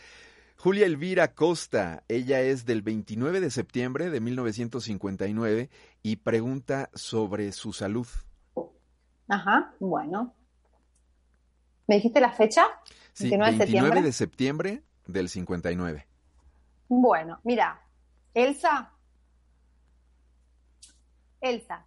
[0.65, 5.69] Julia Elvira Costa, ella es del 29 de septiembre de 1959
[6.03, 8.07] y pregunta sobre su salud.
[9.29, 10.35] Ajá, bueno.
[11.87, 12.65] ¿Me dijiste la fecha?
[13.13, 16.07] Sí, 29 de septiembre del 59.
[16.89, 17.83] Bueno, mira,
[18.33, 18.91] Elsa,
[21.43, 21.85] Elsa,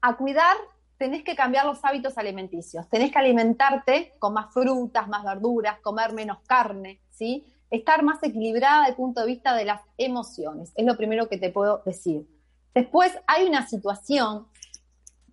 [0.00, 0.56] a cuidar
[1.02, 6.12] tenés que cambiar los hábitos alimenticios, tenés que alimentarte con más frutas, más verduras, comer
[6.12, 7.44] menos carne, ¿sí?
[7.72, 11.38] Estar más equilibrada desde el punto de vista de las emociones, es lo primero que
[11.38, 12.28] te puedo decir.
[12.72, 14.46] Después hay una situación,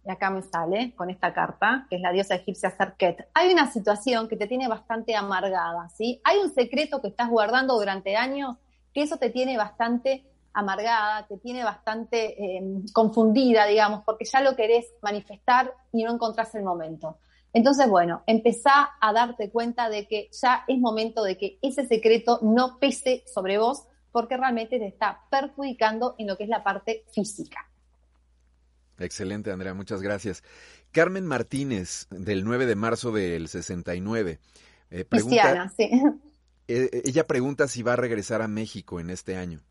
[0.03, 3.71] y acá me sale con esta carta, que es la diosa egipcia Serket, hay una
[3.71, 6.19] situación que te tiene bastante amargada, ¿sí?
[6.23, 8.57] Hay un secreto que estás guardando durante años
[8.91, 12.61] que eso te tiene bastante amargada, te tiene bastante eh,
[12.93, 17.17] confundida, digamos, porque ya lo querés manifestar y no encontrás el momento.
[17.53, 22.39] Entonces, bueno, empezá a darte cuenta de que ya es momento de que ese secreto
[22.41, 27.05] no pese sobre vos porque realmente te está perjudicando en lo que es la parte
[27.13, 27.69] física.
[28.99, 30.43] Excelente, Andrea, muchas gracias.
[30.91, 34.39] Carmen Martínez, del 9 de marzo del 69.
[34.91, 35.89] Eh, Cristiana, sí.
[36.67, 39.61] Eh, ella pregunta si va a regresar a México en este año.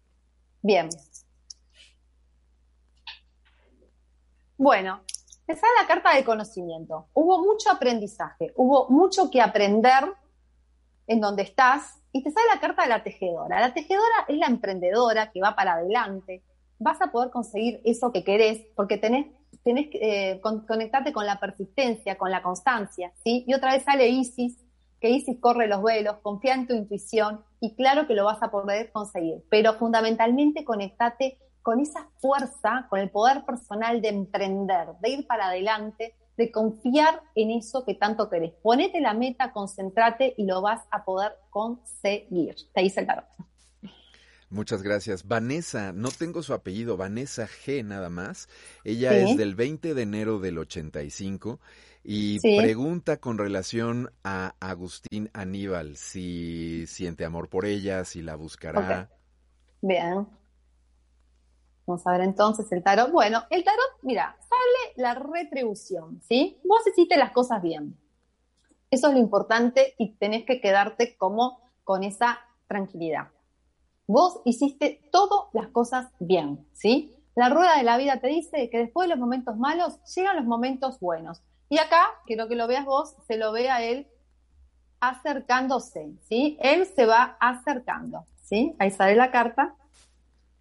[0.62, 0.88] Bien.
[4.56, 5.00] Bueno,
[5.46, 7.06] esa es la carta de conocimiento.
[7.14, 10.12] Hubo mucho aprendizaje, hubo mucho que aprender
[11.06, 13.60] en donde estás y te sale la carta de la tejedora.
[13.60, 16.42] La tejedora es la emprendedora que va para adelante.
[16.78, 19.26] Vas a poder conseguir eso que querés porque tenés,
[19.62, 23.44] tenés que eh, conectarte con la persistencia, con la constancia, ¿sí?
[23.46, 24.58] Y otra vez sale Isis,
[25.00, 28.50] que Isis corre los velos, confía en tu intuición y claro que lo vas a
[28.50, 35.10] poder conseguir, pero fundamentalmente conectate con esa fuerza, con el poder personal de emprender, de
[35.10, 38.52] ir para adelante, de confiar en eso que tanto querés.
[38.62, 42.54] Ponete la meta, concéntrate y lo vas a poder conseguir.
[42.72, 43.26] Te dice el tarot.
[44.50, 45.28] Muchas gracias.
[45.28, 48.48] Vanessa, no tengo su apellido, Vanessa G nada más.
[48.82, 51.60] Ella es del 20 de enero del 85
[52.10, 59.10] y pregunta con relación a Agustín Aníbal, si siente amor por ella, si la buscará.
[59.82, 60.26] Bien.
[61.86, 63.12] Vamos a ver entonces el tarot.
[63.12, 66.58] Bueno, el tarot, mira, sale la retribución, ¿sí?
[66.64, 67.94] Vos hiciste las cosas bien.
[68.90, 73.28] Eso es lo importante y tenés que quedarte como con esa tranquilidad.
[74.06, 77.14] Vos hiciste todas las cosas bien, ¿sí?
[77.34, 80.46] La rueda de la vida te dice que después de los momentos malos llegan los
[80.46, 81.42] momentos buenos.
[81.68, 84.08] Y acá, quiero que lo veas vos, se lo ve a él
[85.00, 86.56] acercándose, ¿sí?
[86.60, 88.74] Él se va acercando, ¿sí?
[88.78, 89.74] Ahí sale la carta,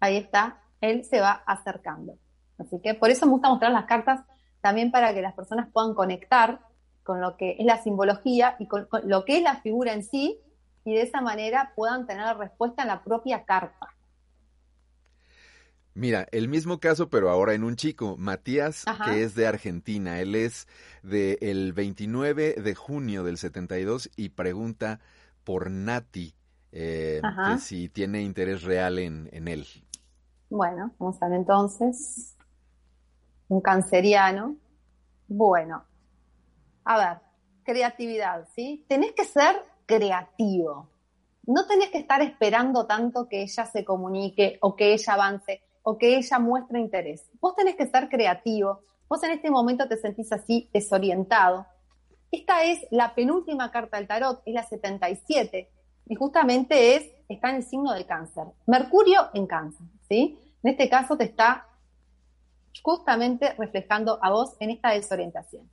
[0.00, 2.14] ahí está, él se va acercando.
[2.58, 4.20] Así que por eso me gusta mostrar las cartas
[4.60, 6.60] también para que las personas puedan conectar
[7.02, 10.40] con lo que es la simbología y con, lo que es la figura en sí
[10.84, 13.94] y de esa manera puedan tener respuesta en la propia carta.
[15.98, 20.20] Mira, el mismo caso, pero ahora en un chico, Matías, que es de Argentina.
[20.20, 20.68] Él es
[21.02, 25.00] del 29 de junio del 72 y pregunta
[25.42, 26.36] por Nati,
[26.70, 29.66] eh, que si tiene interés real en, en él.
[30.48, 32.36] Bueno, vamos a ver entonces.
[33.48, 34.54] Un canceriano.
[35.26, 35.84] Bueno,
[36.84, 37.18] a ver,
[37.64, 38.86] creatividad, ¿sí?
[38.88, 40.88] Tenés que ser creativo.
[41.44, 45.98] No tenés que estar esperando tanto que ella se comunique o que ella avance o
[45.98, 47.28] que ella muestre interés.
[47.40, 51.66] Vos tenés que ser creativo, vos en este momento te sentís así desorientado.
[52.30, 55.70] Esta es la penúltima carta del tarot, es la 77,
[56.06, 58.44] y justamente es, está en el signo de cáncer.
[58.66, 60.38] Mercurio en cáncer, ¿sí?
[60.62, 61.66] En este caso te está
[62.82, 65.68] justamente reflejando a vos en esta desorientación.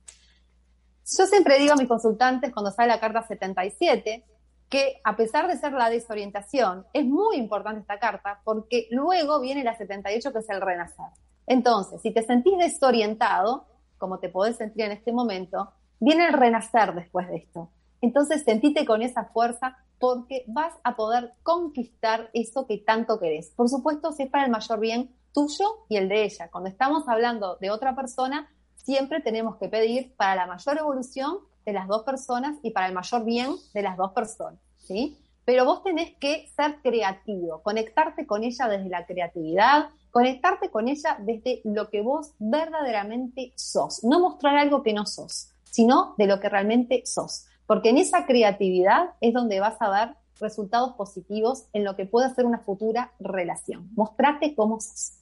[1.18, 4.24] Yo siempre digo a mis consultantes cuando sale la carta 77,
[4.68, 9.62] que a pesar de ser la desorientación, es muy importante esta carta porque luego viene
[9.62, 11.06] la 78 que es el renacer.
[11.46, 13.66] Entonces, si te sentís desorientado,
[13.98, 17.70] como te podés sentir en este momento, viene el renacer después de esto.
[18.00, 23.50] Entonces, sentite con esa fuerza porque vas a poder conquistar eso que tanto querés.
[23.56, 26.50] Por supuesto, si es para el mayor bien tuyo y el de ella.
[26.50, 31.72] Cuando estamos hablando de otra persona, siempre tenemos que pedir para la mayor evolución de
[31.72, 35.18] las dos personas y para el mayor bien de las dos personas, ¿sí?
[35.44, 41.18] Pero vos tenés que ser creativo, conectarte con ella desde la creatividad, conectarte con ella
[41.20, 46.40] desde lo que vos verdaderamente sos, no mostrar algo que no sos, sino de lo
[46.40, 51.84] que realmente sos, porque en esa creatividad es donde vas a ver resultados positivos en
[51.84, 53.90] lo que puede ser una futura relación.
[53.94, 55.12] Mostrate cómo sos.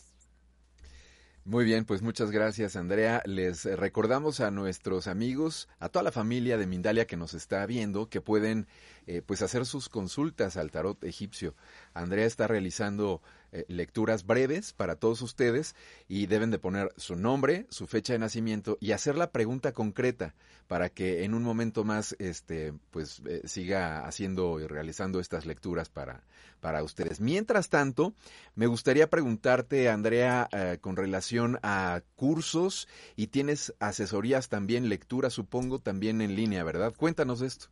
[1.46, 3.22] Muy bien, pues muchas gracias Andrea.
[3.26, 8.08] Les recordamos a nuestros amigos, a toda la familia de Mindalia que nos está viendo,
[8.08, 8.66] que pueden
[9.06, 11.54] eh, pues hacer sus consultas al tarot egipcio.
[11.92, 13.20] Andrea está realizando
[13.54, 15.76] eh, lecturas breves para todos ustedes
[16.08, 20.34] y deben de poner su nombre, su fecha de nacimiento y hacer la pregunta concreta
[20.66, 25.88] para que en un momento más este pues eh, siga haciendo y realizando estas lecturas
[25.88, 26.24] para
[26.60, 27.20] para ustedes.
[27.20, 28.12] Mientras tanto,
[28.56, 35.78] me gustaría preguntarte Andrea eh, con relación a cursos y tienes asesorías también, lecturas supongo
[35.78, 36.92] también en línea, ¿verdad?
[36.96, 37.66] Cuéntanos esto.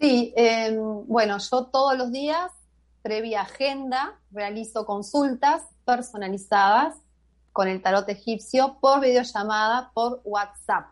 [0.00, 0.76] Sí, em,
[1.06, 2.50] bueno, yo todos los días
[3.02, 6.96] previa agenda, realizo consultas personalizadas
[7.52, 10.86] con el tarot egipcio por videollamada, por WhatsApp.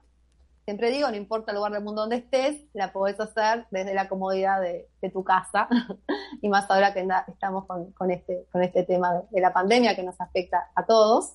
[0.65, 4.07] Siempre digo, no importa el lugar del mundo donde estés, la podés hacer desde la
[4.07, 5.67] comodidad de, tu casa.
[6.43, 10.21] y más ahora que estamos con, este, con este tema de la pandemia que nos
[10.21, 11.33] afecta a todos.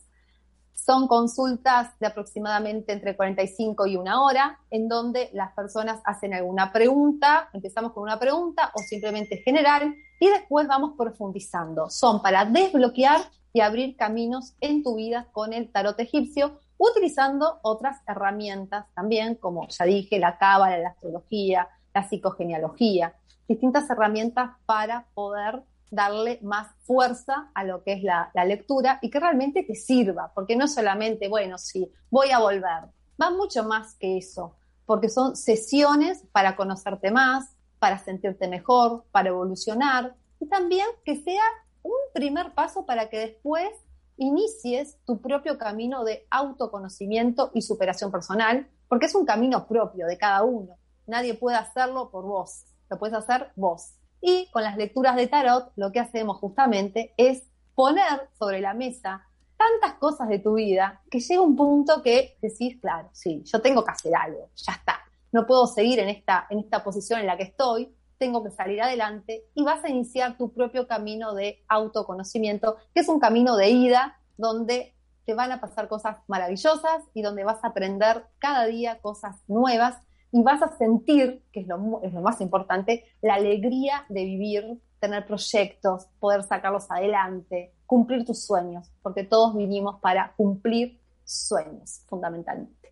[0.73, 6.71] Son consultas de aproximadamente entre 45 y una hora, en donde las personas hacen alguna
[6.71, 11.89] pregunta, empezamos con una pregunta o simplemente general, y después vamos profundizando.
[11.89, 13.19] Son para desbloquear
[13.51, 19.67] y abrir caminos en tu vida con el tarot egipcio, utilizando otras herramientas también, como
[19.67, 23.15] ya dije, la cábala, la astrología, la psicogenealogía,
[23.49, 29.19] distintas herramientas para poder darle más fuerza a lo que es la, lectura y que
[29.19, 32.85] realmente te sirva, porque no solamente, bueno, sí, voy a volver,
[33.21, 34.55] va mucho más que eso,
[34.85, 37.52] porque son sesiones para conocerte más,
[37.83, 41.43] para sentirte mejor, para evolucionar y también que sea
[41.81, 43.73] un primer paso para que después
[44.15, 50.17] inicies tu propio camino de autoconocimiento y superación personal, porque es un camino propio de
[50.17, 50.77] cada uno.
[51.07, 53.95] Nadie puede hacerlo por vos, lo puedes hacer vos.
[54.21, 57.43] Y con las lecturas de tarot lo que hacemos justamente es
[57.75, 62.79] poner sobre la mesa tantas cosas de tu vida que llega un punto que decís,
[62.79, 65.02] claro, sí, yo tengo que hacer algo, ya está.
[65.33, 68.81] No puedo seguir en esta, en esta posición en la que estoy, tengo que salir
[68.81, 73.69] adelante y vas a iniciar tu propio camino de autoconocimiento, que es un camino de
[73.69, 79.01] ida donde te van a pasar cosas maravillosas y donde vas a aprender cada día
[79.01, 79.97] cosas nuevas
[80.31, 84.81] y vas a sentir, que es lo, es lo más importante, la alegría de vivir,
[84.99, 92.82] tener proyectos, poder sacarlos adelante, cumplir tus sueños, porque todos vinimos para cumplir sueños, fundamentalmente.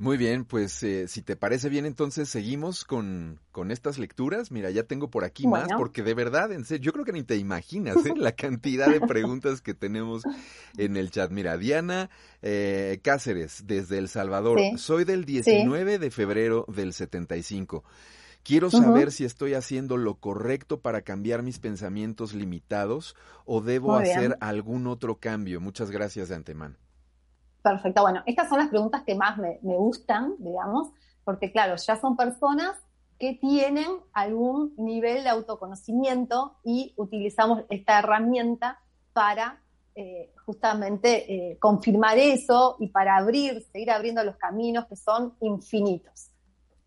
[0.00, 4.52] Muy bien, pues eh, si te parece bien, entonces seguimos con, con estas lecturas.
[4.52, 7.24] Mira, ya tengo por aquí más, porque de verdad, en serio, yo creo que ni
[7.24, 8.12] te imaginas ¿eh?
[8.16, 10.22] la cantidad de preguntas que tenemos
[10.76, 11.32] en el chat.
[11.32, 12.10] Mira, Diana
[12.42, 14.60] eh, Cáceres, desde El Salvador.
[14.76, 17.82] Soy del 19 de febrero del 75.
[18.44, 24.36] Quiero saber si estoy haciendo lo correcto para cambiar mis pensamientos limitados o debo hacer
[24.40, 25.60] algún otro cambio.
[25.60, 26.76] Muchas gracias de antemano.
[27.68, 28.02] Perfecto.
[28.02, 30.90] Bueno, estas son las preguntas que más me, gustan, digamos,
[31.24, 32.76] porque claro, ya son personas
[33.18, 38.78] que tienen algún nivel de autoconocimiento y utilizamos esta herramienta
[39.12, 39.60] para
[39.94, 46.30] eh, justamente eh, confirmar eso y para abrir, seguir abriendo los caminos que son infinitos.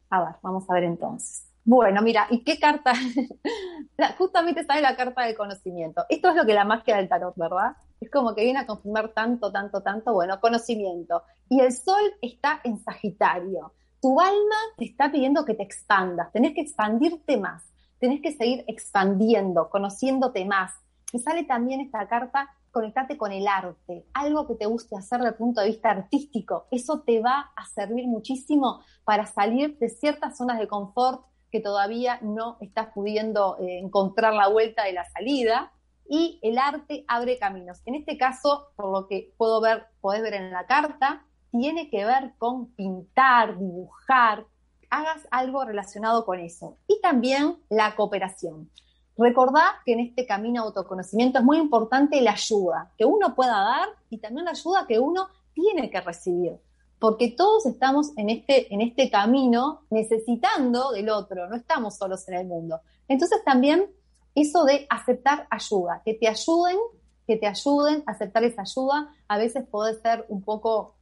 [0.09, 1.50] A ver, vamos a ver entonces.
[1.63, 2.93] Bueno, mira, ¿y qué carta?
[4.17, 6.04] Justamente sale la carta del conocimiento.
[6.10, 7.76] Esto es lo que la magia del tarot, ¿verdad?
[8.00, 11.22] Es como que viene a confirmar tanto, tanto, tanto, bueno, conocimiento.
[11.49, 13.74] Y el sol está en Sagitario.
[14.01, 18.66] Tu alma te está pidiendo que te expandas, tenés que expandirte más, tenés que seguir
[18.68, 20.74] expandiendo, conociéndote más.
[21.14, 25.34] Y sale también esta carta, conectarte con el arte, algo que te guste hacer desde
[25.34, 26.66] el punto de vista artístico.
[26.72, 31.22] Eso te va a servir muchísimo para salir de ciertas zonas de confort
[31.52, 35.72] que todavía no estás pudiendo eh, encontrar la vuelta de la salida
[36.10, 37.82] y el arte abre caminos.
[37.86, 42.06] En este caso, por lo que puedo ver, podés ver en la carta, tiene que
[42.06, 44.45] ver con pintar, dibujar,
[44.89, 46.78] hagas algo relacionado con eso.
[46.88, 48.70] Y también la cooperación.
[49.18, 53.60] Recordá que en este camino de autoconocimiento es muy importante la ayuda que uno pueda
[53.60, 56.60] dar y también la ayuda que uno tiene que recibir
[57.02, 62.36] porque todos estamos en este, en este camino necesitando del otro, no estamos solos en
[62.36, 62.80] el mundo.
[63.08, 63.89] Entonces también
[64.36, 66.78] eso de aceptar ayuda, que te ayuden,
[67.26, 70.93] que te ayuden, aceptar esa ayuda, a veces puede ser un poco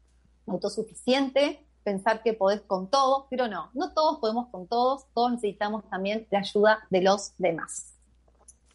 [0.47, 5.83] autosuficiente, pensar que podés con todo, pero no, no todos podemos con todos, todos necesitamos
[5.89, 7.93] también la ayuda de los demás.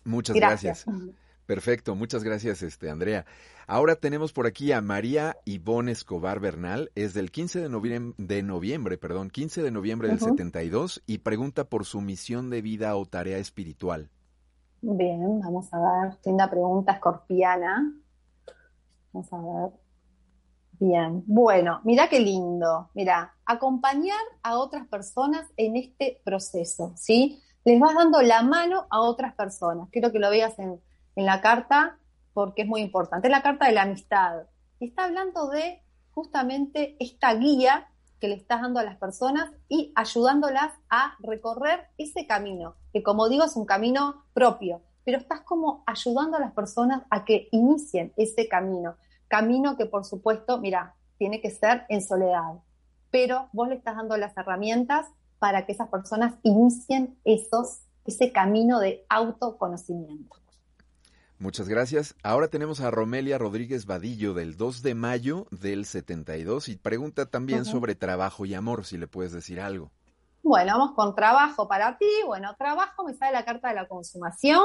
[0.05, 0.85] Muchas gracias.
[1.47, 3.26] Perfecto, muchas gracias, este, Andrea.
[3.66, 8.42] Ahora tenemos por aquí a María Ivonne Escobar Bernal, es del 15 de noviembre, de
[8.42, 13.05] noviembre perdón, 15 de noviembre del 72 y pregunta por su misión de vida o
[13.05, 14.09] tarea espiritual.
[14.80, 17.95] Bien, vamos a ver, linda pregunta escorpiana.
[19.12, 19.80] Vamos a ver.
[20.78, 22.90] Bien, bueno, mira qué lindo.
[22.95, 27.40] Mira, acompañar a otras personas en este proceso, ¿sí?
[27.64, 29.88] Les vas dando la mano a otras personas.
[29.90, 30.80] Quiero que lo veas en,
[31.16, 31.98] en la carta
[32.32, 33.28] porque es muy importante.
[33.28, 34.44] Es la carta de la amistad.
[34.80, 37.88] Y está hablando de justamente esta guía
[38.20, 43.28] que le estás dando a las personas y ayudándolas a recorrer ese camino, que como
[43.28, 48.12] digo es un camino propio, pero estás como ayudando a las personas a que inicien
[48.16, 48.96] ese camino.
[49.28, 52.54] Camino que por supuesto, mira, tiene que ser en soledad,
[53.10, 55.06] pero vos le estás dando las herramientas
[55.38, 60.43] para que esas personas inicien esos, ese camino de autoconocimiento.
[61.39, 62.14] Muchas gracias.
[62.22, 67.64] Ahora tenemos a Romelia Rodríguez Vadillo del 2 de mayo del 72 y pregunta también
[67.64, 69.91] sobre trabajo y amor, si le puedes decir algo.
[70.43, 72.09] Bueno, vamos con trabajo para ti.
[72.26, 74.62] Bueno, trabajo, me sale la carta de la consumación.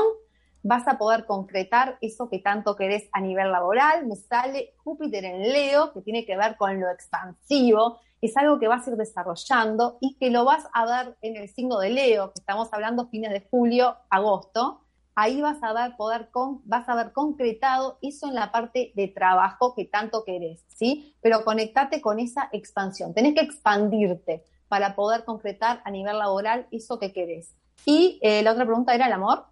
[0.61, 4.05] Vas a poder concretar eso que tanto querés a nivel laboral.
[4.05, 7.99] Me sale Júpiter en Leo, que tiene que ver con lo expansivo.
[8.22, 11.49] Es algo que vas a ir desarrollando y que lo vas a ver en el
[11.49, 14.82] signo de Leo, que estamos hablando fines de julio, agosto
[15.20, 19.09] ahí vas a dar poder con, vas a ver concretado eso en la parte de
[19.09, 21.13] trabajo que tanto querés, ¿sí?
[21.22, 23.13] Pero conectate con esa expansión.
[23.13, 27.53] Tenés que expandirte para poder concretar a nivel laboral eso que querés.
[27.86, 29.45] Y eh, la otra pregunta era el amor.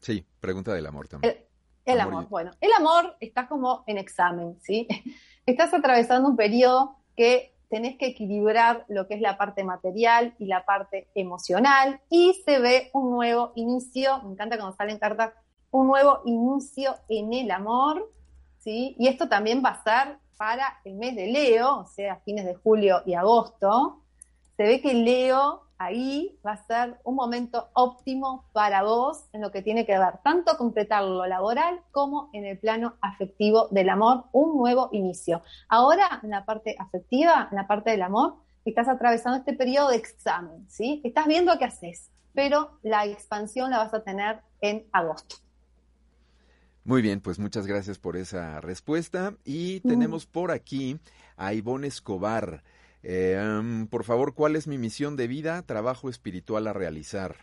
[0.00, 1.38] Sí, pregunta del amor también.
[1.86, 4.86] El, amor, bueno, el amor está como en examen, ¿sí?
[5.46, 10.46] Estás atravesando un periodo que tenés que equilibrar lo que es la parte material y
[10.46, 15.32] la parte emocional y se ve un nuevo inicio, me encanta cuando salen cartas,
[15.70, 18.12] un nuevo inicio en el amor,
[18.58, 18.96] ¿sí?
[18.98, 22.56] Y esto también va a ser para el mes de Leo, o sea, fines de
[22.56, 24.02] julio y agosto.
[24.56, 29.50] Se ve que Leo ahí va a ser un momento óptimo para vos en lo
[29.50, 34.24] que tiene que ver tanto completar lo laboral como en el plano afectivo del amor,
[34.32, 35.40] un nuevo inicio.
[35.68, 39.96] Ahora, en la parte afectiva, en la parte del amor, estás atravesando este periodo de
[39.96, 41.00] examen, ¿sí?
[41.02, 45.36] Estás viendo qué haces, pero la expansión la vas a tener en agosto.
[46.84, 49.34] Muy bien, pues muchas gracias por esa respuesta.
[49.44, 50.98] Y tenemos por aquí
[51.38, 52.62] a Ivonne Escobar.
[53.02, 57.36] Eh, por favor, ¿cuál es mi misión de vida, trabajo espiritual a realizar?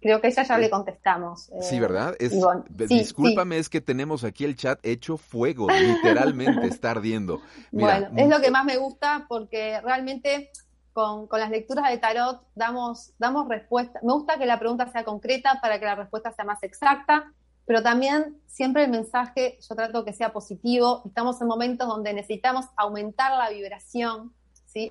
[0.00, 1.50] Creo que esa ya le contestamos.
[1.60, 2.16] sí, eh, ¿verdad?
[2.18, 2.32] Es,
[2.88, 7.40] discúlpame, es que tenemos aquí el chat hecho fuego, literalmente está ardiendo.
[7.70, 10.50] bueno, es lo que más me gusta porque realmente
[10.94, 14.00] con, con, las lecturas de tarot damos, damos respuesta.
[14.02, 17.34] Me gusta que la pregunta sea concreta para que la respuesta sea más exacta,
[17.66, 21.02] pero también siempre el mensaje yo trato que sea positivo.
[21.04, 24.32] Estamos en momentos donde necesitamos aumentar la vibración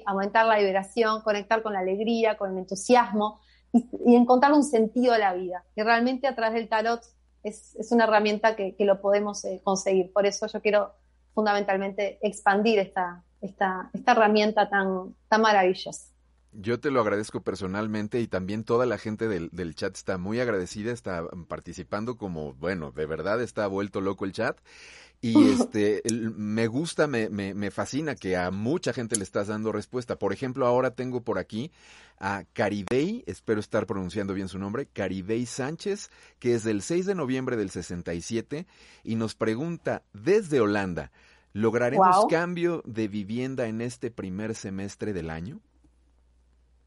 [0.06, 3.40] aumentar la vibración, conectar con la alegría, con el entusiasmo
[3.72, 5.64] y, encontrar un sentido a la vida.
[5.76, 7.02] Y realmente a través del tarot
[7.44, 10.12] es, una herramienta que, lo podemos eh, conseguir.
[10.12, 10.94] Por eso yo quiero
[11.34, 16.10] fundamentalmente expandir esta, esta, esta herramienta tan, tan maravillosa.
[16.52, 20.40] Yo te lo agradezco personalmente y también toda la gente del, del, chat está muy
[20.40, 24.58] agradecida, está participando como, bueno, de verdad está vuelto loco el chat.
[25.22, 29.72] Y este, me gusta, me, me, me, fascina que a mucha gente le estás dando
[29.72, 30.18] respuesta.
[30.18, 31.72] Por ejemplo, ahora tengo por aquí
[32.20, 36.10] a Caribey, espero estar pronunciando bien su nombre, Caribey Sánchez,
[36.40, 38.68] que es del 6 de noviembre del 67
[39.04, 41.12] y nos pregunta desde Holanda,
[41.54, 45.62] ¿lograremos cambio de vivienda en este primer semestre del año?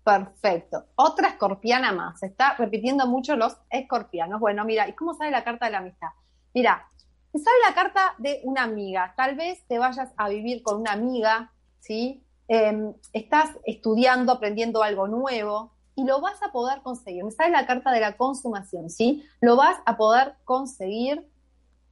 [0.05, 0.85] Perfecto.
[0.97, 2.18] Otra escorpiana más.
[2.18, 4.41] Se está repitiendo mucho los escorpianos.
[4.41, 6.09] Bueno, mira, ¿y cómo sale la carta de la amistad?
[6.55, 6.89] Mira,
[7.33, 9.14] te sale la carta de una amiga.
[9.16, 12.22] Tal vez te vayas a vivir con una amiga, ¿sí?
[12.47, 17.24] Em, estás estudiando, aprendiendo algo nuevo y lo vas a poder conseguir.
[17.24, 19.24] Me sale la carta de la consumación, ¿sí?
[19.41, 21.26] Lo vas a poder conseguir,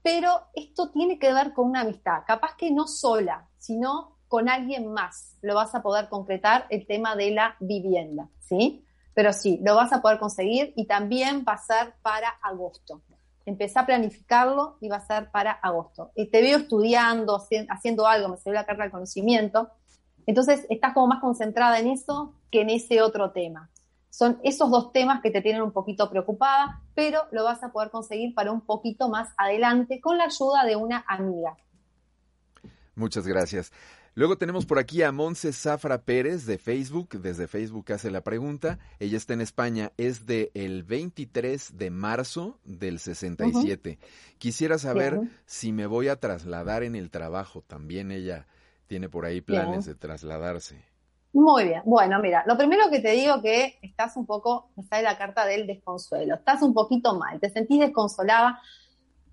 [0.02, 2.22] pero esto tiene que ver con una amistad.
[2.26, 5.38] Capaz que no sola, sino con alguien más.
[5.40, 8.84] Lo vas a poder concretar el tema de la vivienda, ¿sí?
[9.14, 13.00] Pero sí, lo vas a poder conseguir y también ser para agosto
[13.50, 16.12] empecé a planificarlo y va a ser para agosto.
[16.14, 19.70] Y te veo estudiando, haciendo algo, me salió la carta del conocimiento.
[20.26, 23.70] Entonces estás como más concentrada en eso que en ese otro tema.
[24.08, 27.90] Son esos dos temas que te tienen un poquito preocupada, pero lo vas a poder
[27.90, 31.56] conseguir para un poquito más adelante con la ayuda de una amiga.
[32.94, 33.72] Muchas gracias.
[34.20, 37.08] Luego tenemos por aquí a Monse Zafra Pérez de Facebook.
[37.22, 38.78] Desde Facebook hace la pregunta.
[38.98, 39.92] Ella está en España.
[39.96, 43.98] Es de el 23 de marzo del 67.
[44.36, 47.62] Quisiera saber si me voy a trasladar en el trabajo.
[47.66, 48.46] También ella
[48.88, 50.84] tiene por ahí planes de trasladarse.
[51.32, 51.80] Muy bien.
[51.86, 55.46] Bueno, mira, lo primero que te digo que estás un poco, me sale la carta
[55.46, 56.34] del desconsuelo.
[56.34, 58.60] Estás un poquito mal, te sentís desconsolada.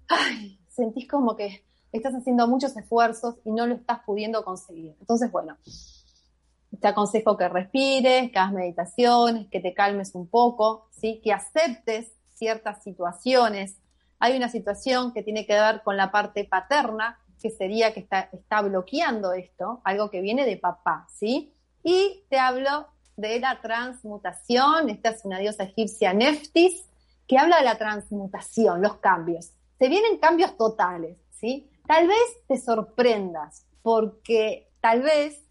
[0.08, 4.96] Ay, sentís como que estás haciendo muchos esfuerzos y no lo estás pudiendo conseguir.
[5.00, 5.58] Entonces, bueno,
[6.80, 11.22] te aconsejo que respires, que hagas meditaciones, que te calmes un poco, ¿sí?
[11.24, 13.78] que aceptes ciertas situaciones.
[14.20, 18.30] Hay una situación que tiene que ver con la parte paterna, que sería que está,
[18.32, 21.54] está bloqueando esto, algo que viene de papá, ¿sí?
[21.84, 26.84] Y te hablo de la transmutación, esta es una diosa egipcia Neftis,
[27.28, 29.52] que habla de la transmutación, los cambios.
[29.78, 31.70] Se vienen cambios totales, ¿sí?
[31.88, 35.42] Tal vez te sorprendas, porque tal vez,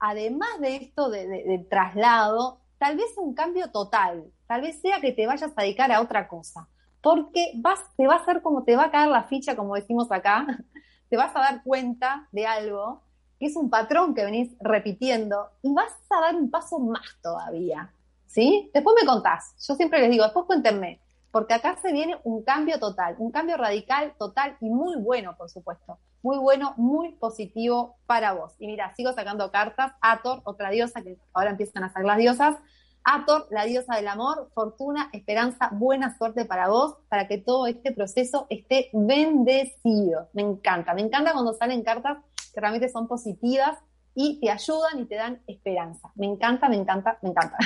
[0.00, 5.28] además de esto de, traslado, tal vez un cambio total, tal vez sea que te
[5.28, 6.68] vayas a dedicar a otra cosa,
[7.00, 10.10] porque vas, te va a hacer como te va a caer la ficha, como decimos
[10.10, 10.46] acá,
[11.08, 13.02] te vas a dar cuenta de algo
[13.38, 17.92] que es un patrón que venís repitiendo y vas a dar un paso más todavía,
[18.26, 18.68] ¿sí?
[18.74, 21.00] Después me contás, yo siempre les digo, después cuéntenme,
[21.30, 25.50] porque acá se viene un cambio total, un cambio radical, total y muy bueno, por
[25.50, 25.98] supuesto.
[26.22, 28.54] Muy bueno, muy positivo para vos.
[28.58, 29.92] Y mira, sigo sacando cartas.
[30.00, 32.56] Ator, otra diosa, que ahora empiezan a salir las diosas.
[33.04, 37.92] Ator, la diosa del amor, fortuna, esperanza, buena suerte para vos, para que todo este
[37.92, 40.28] proceso esté bendecido.
[40.32, 42.18] Me encanta, me encanta cuando salen cartas
[42.52, 43.78] que realmente son positivas
[44.14, 46.10] y te ayudan y te dan esperanza.
[46.16, 47.56] Me encanta, me encanta, me encanta.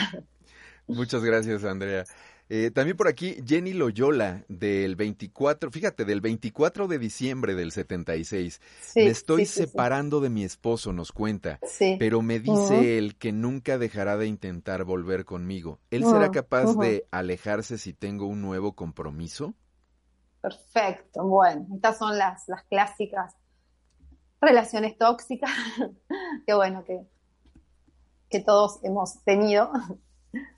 [0.86, 2.04] Muchas gracias, Andrea.
[2.55, 8.61] Eh, también por aquí Jenny Loyola del 24, fíjate, del 24 de diciembre del 76.
[8.94, 11.59] me estoy separando de mi esposo, nos cuenta,
[11.98, 15.78] pero me dice él que nunca dejará de intentar volver conmigo.
[15.90, 19.55] ¿Él será capaz de alejarse si tengo un nuevo compromiso?
[20.42, 23.34] Perfecto, bueno, estas son las, las clásicas
[24.42, 25.50] relaciones tóxicas,
[26.46, 27.00] que bueno, que,
[28.28, 29.72] que todos hemos tenido.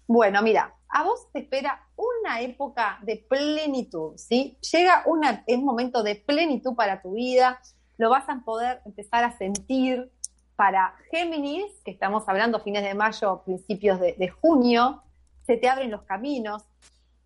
[0.06, 4.58] Bueno, mira, a vos te espera una época de plenitud, ¿sí?
[4.72, 7.60] Llega un momento de plenitud para tu vida,
[7.96, 10.10] lo vas a poder empezar a sentir
[10.56, 15.02] para Géminis, que estamos hablando fines de mayo, principios de, de junio,
[15.46, 16.62] se te abren los caminos.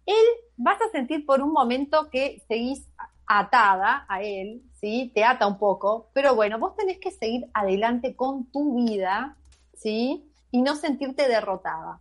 [0.07, 0.25] Él
[0.57, 2.89] vas a sentir por un momento que seguís
[3.27, 5.11] atada a él, ¿sí?
[5.15, 9.37] Te ata un poco, pero bueno, vos tenés que seguir adelante con tu vida,
[9.75, 10.31] ¿sí?
[10.51, 12.01] Y no sentirte derrotada.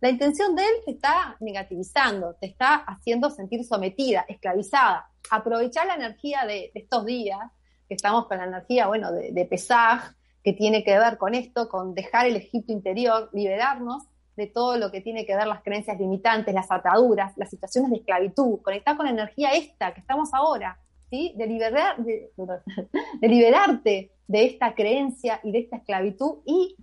[0.00, 5.10] La intención de él te está negativizando, te está haciendo sentir sometida, esclavizada.
[5.30, 7.40] Aprovechar la energía de, estos días,
[7.88, 10.12] que estamos con la energía, bueno, de, Pesaj,
[10.44, 14.04] que tiene que ver con esto, con dejar el Egipto interior, liberarnos
[14.36, 17.96] de todo lo que tiene que ver las creencias limitantes, las ataduras, las situaciones de
[17.96, 20.78] esclavitud, conectar con la energía esta que estamos ahora,
[21.10, 21.34] ¿sí?
[21.36, 26.76] De, liberar, de liberarte de esta creencia y de esta esclavitud y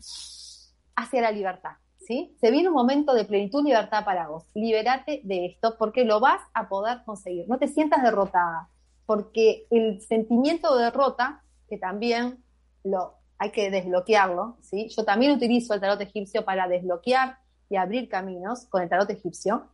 [0.98, 1.78] hacia la libertad.
[2.06, 4.46] Se viene un momento de plenitud libertad para vos.
[4.54, 7.48] Libérate de esto porque lo vas a poder conseguir.
[7.48, 8.70] No te sientas derrotada,
[9.06, 12.44] porque el sentimiento de derrota, que también
[12.84, 14.88] lo hay que desbloquearlo, ¿sí?
[14.96, 17.38] Yo también utilizo el tarot egipcio para desbloquear
[17.70, 19.68] y abrir caminos con el tarot egipcio.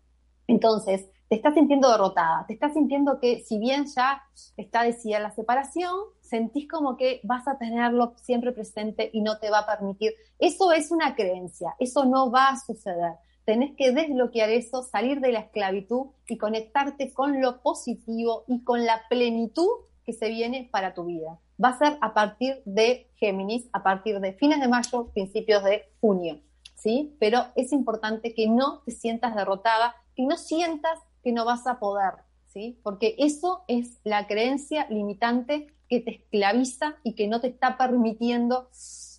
[0.48, 4.22] Entonces, te estás sintiendo derrotada, te estás sintiendo que si bien ya
[4.58, 9.50] está decidida la separación, sentís como que vas a tenerlo siempre presente y no te
[9.50, 10.14] va a permitir.
[10.40, 13.14] Eso es una creencia, eso no va a suceder.
[13.46, 18.86] Tenés que desbloquear eso, salir de la esclavitud y conectarte con lo positivo y con
[18.86, 19.70] la plenitud
[20.04, 21.40] que se viene para tu vida.
[21.64, 25.90] Va a ser a partir de Géminis, a partir de fines de mayo, principios de
[26.02, 26.42] junio,
[26.76, 27.16] ¿sí?
[27.20, 31.80] Pero es importante que no te sientas derrotada, que no sientas que no vas a
[31.80, 32.14] poder,
[32.48, 32.80] ¿sí?
[32.84, 38.70] Porque eso es la creencia limitante que te esclaviza y que no te está permitiendo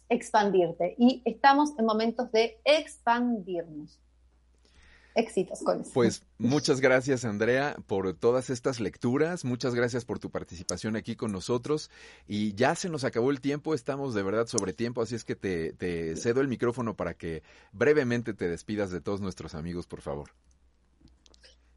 [0.09, 0.95] expandirte.
[0.99, 3.99] Y estamos en momentos de expandirnos.
[5.15, 5.91] Éxitos con eso.
[5.93, 11.33] Pues muchas gracias Andrea por todas estas lecturas, muchas gracias por tu participación aquí con
[11.33, 11.91] nosotros
[12.27, 15.37] y ya se nos acabó el tiempo, estamos de verdad sobre tiempo, así es que
[15.37, 20.01] te, te cedo el micrófono para que brevemente te despidas de todos nuestros amigos, por
[20.01, 20.31] favor.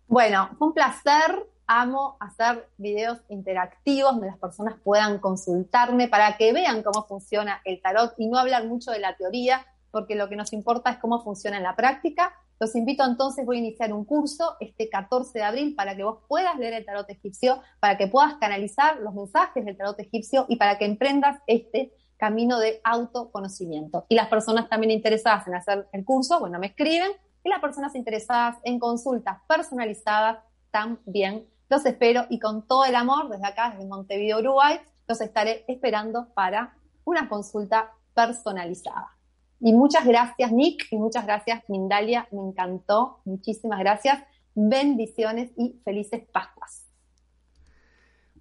[0.08, 6.53] Bueno, fue un placer amo hacer videos interactivos donde las personas puedan consultarme para que
[6.53, 10.36] vean cómo funciona el tarot y no hablar mucho de la teoría, porque lo que
[10.36, 12.34] nos importa es cómo funciona en la práctica.
[12.60, 16.20] Los invito entonces, voy a iniciar un curso este 14 de abril para que vos
[16.28, 20.56] puedas leer el tarot egipcio, para que puedas canalizar los mensajes del tarot egipcio y
[20.58, 24.06] para que emprendas este camino de autoconocimiento.
[24.08, 27.12] Y las personas también interesadas en hacer el curso, bueno, me escriben.
[27.46, 30.39] Y las personas interesadas en consultas personalizadas
[30.72, 35.64] también los espero y con todo el amor desde acá, desde Montevideo, Uruguay, los estaré
[35.68, 39.16] esperando para una consulta personalizada.
[39.60, 42.28] Y muchas gracias, Nick, y muchas gracias, Mindalia.
[42.32, 43.20] Me encantó.
[43.26, 44.24] Muchísimas gracias.
[44.56, 46.85] Bendiciones y felices Pascuas.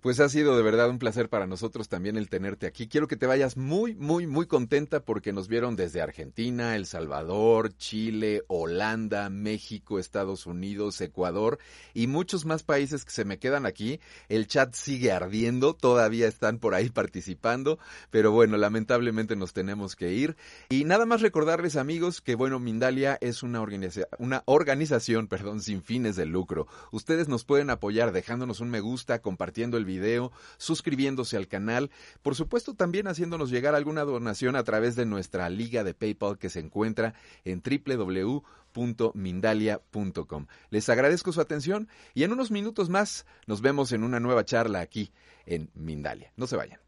[0.05, 2.89] Pues ha sido de verdad un placer para nosotros también el tenerte aquí.
[2.89, 7.75] Quiero que te vayas muy, muy, muy contenta porque nos vieron desde Argentina, El Salvador,
[7.79, 11.59] Chile, Holanda, México, Estados Unidos, Ecuador
[11.95, 13.99] y muchos más países que se me quedan aquí.
[14.29, 17.79] El chat sigue ardiendo, todavía están por ahí participando,
[18.11, 20.37] pero bueno, lamentablemente nos tenemos que ir.
[20.69, 25.83] Y nada más recordarles amigos que bueno, Mindalia es una, organización, una organización perdón, sin
[25.83, 26.67] fines de lucro.
[26.93, 31.91] Ustedes nos pueden apoyar dejándonos un me gusta, compartiendo el video video, suscribiéndose al canal,
[32.23, 36.51] por supuesto también haciéndonos llegar alguna donación a través de nuestra liga de PayPal que
[36.51, 37.15] se encuentra
[37.45, 40.47] en www.mindalia.com.
[40.71, 44.81] Les agradezco su atención y en unos minutos más nos vemos en una nueva charla
[44.81, 45.13] aquí
[45.47, 46.33] en Mindalia.
[46.37, 46.81] No se vayan.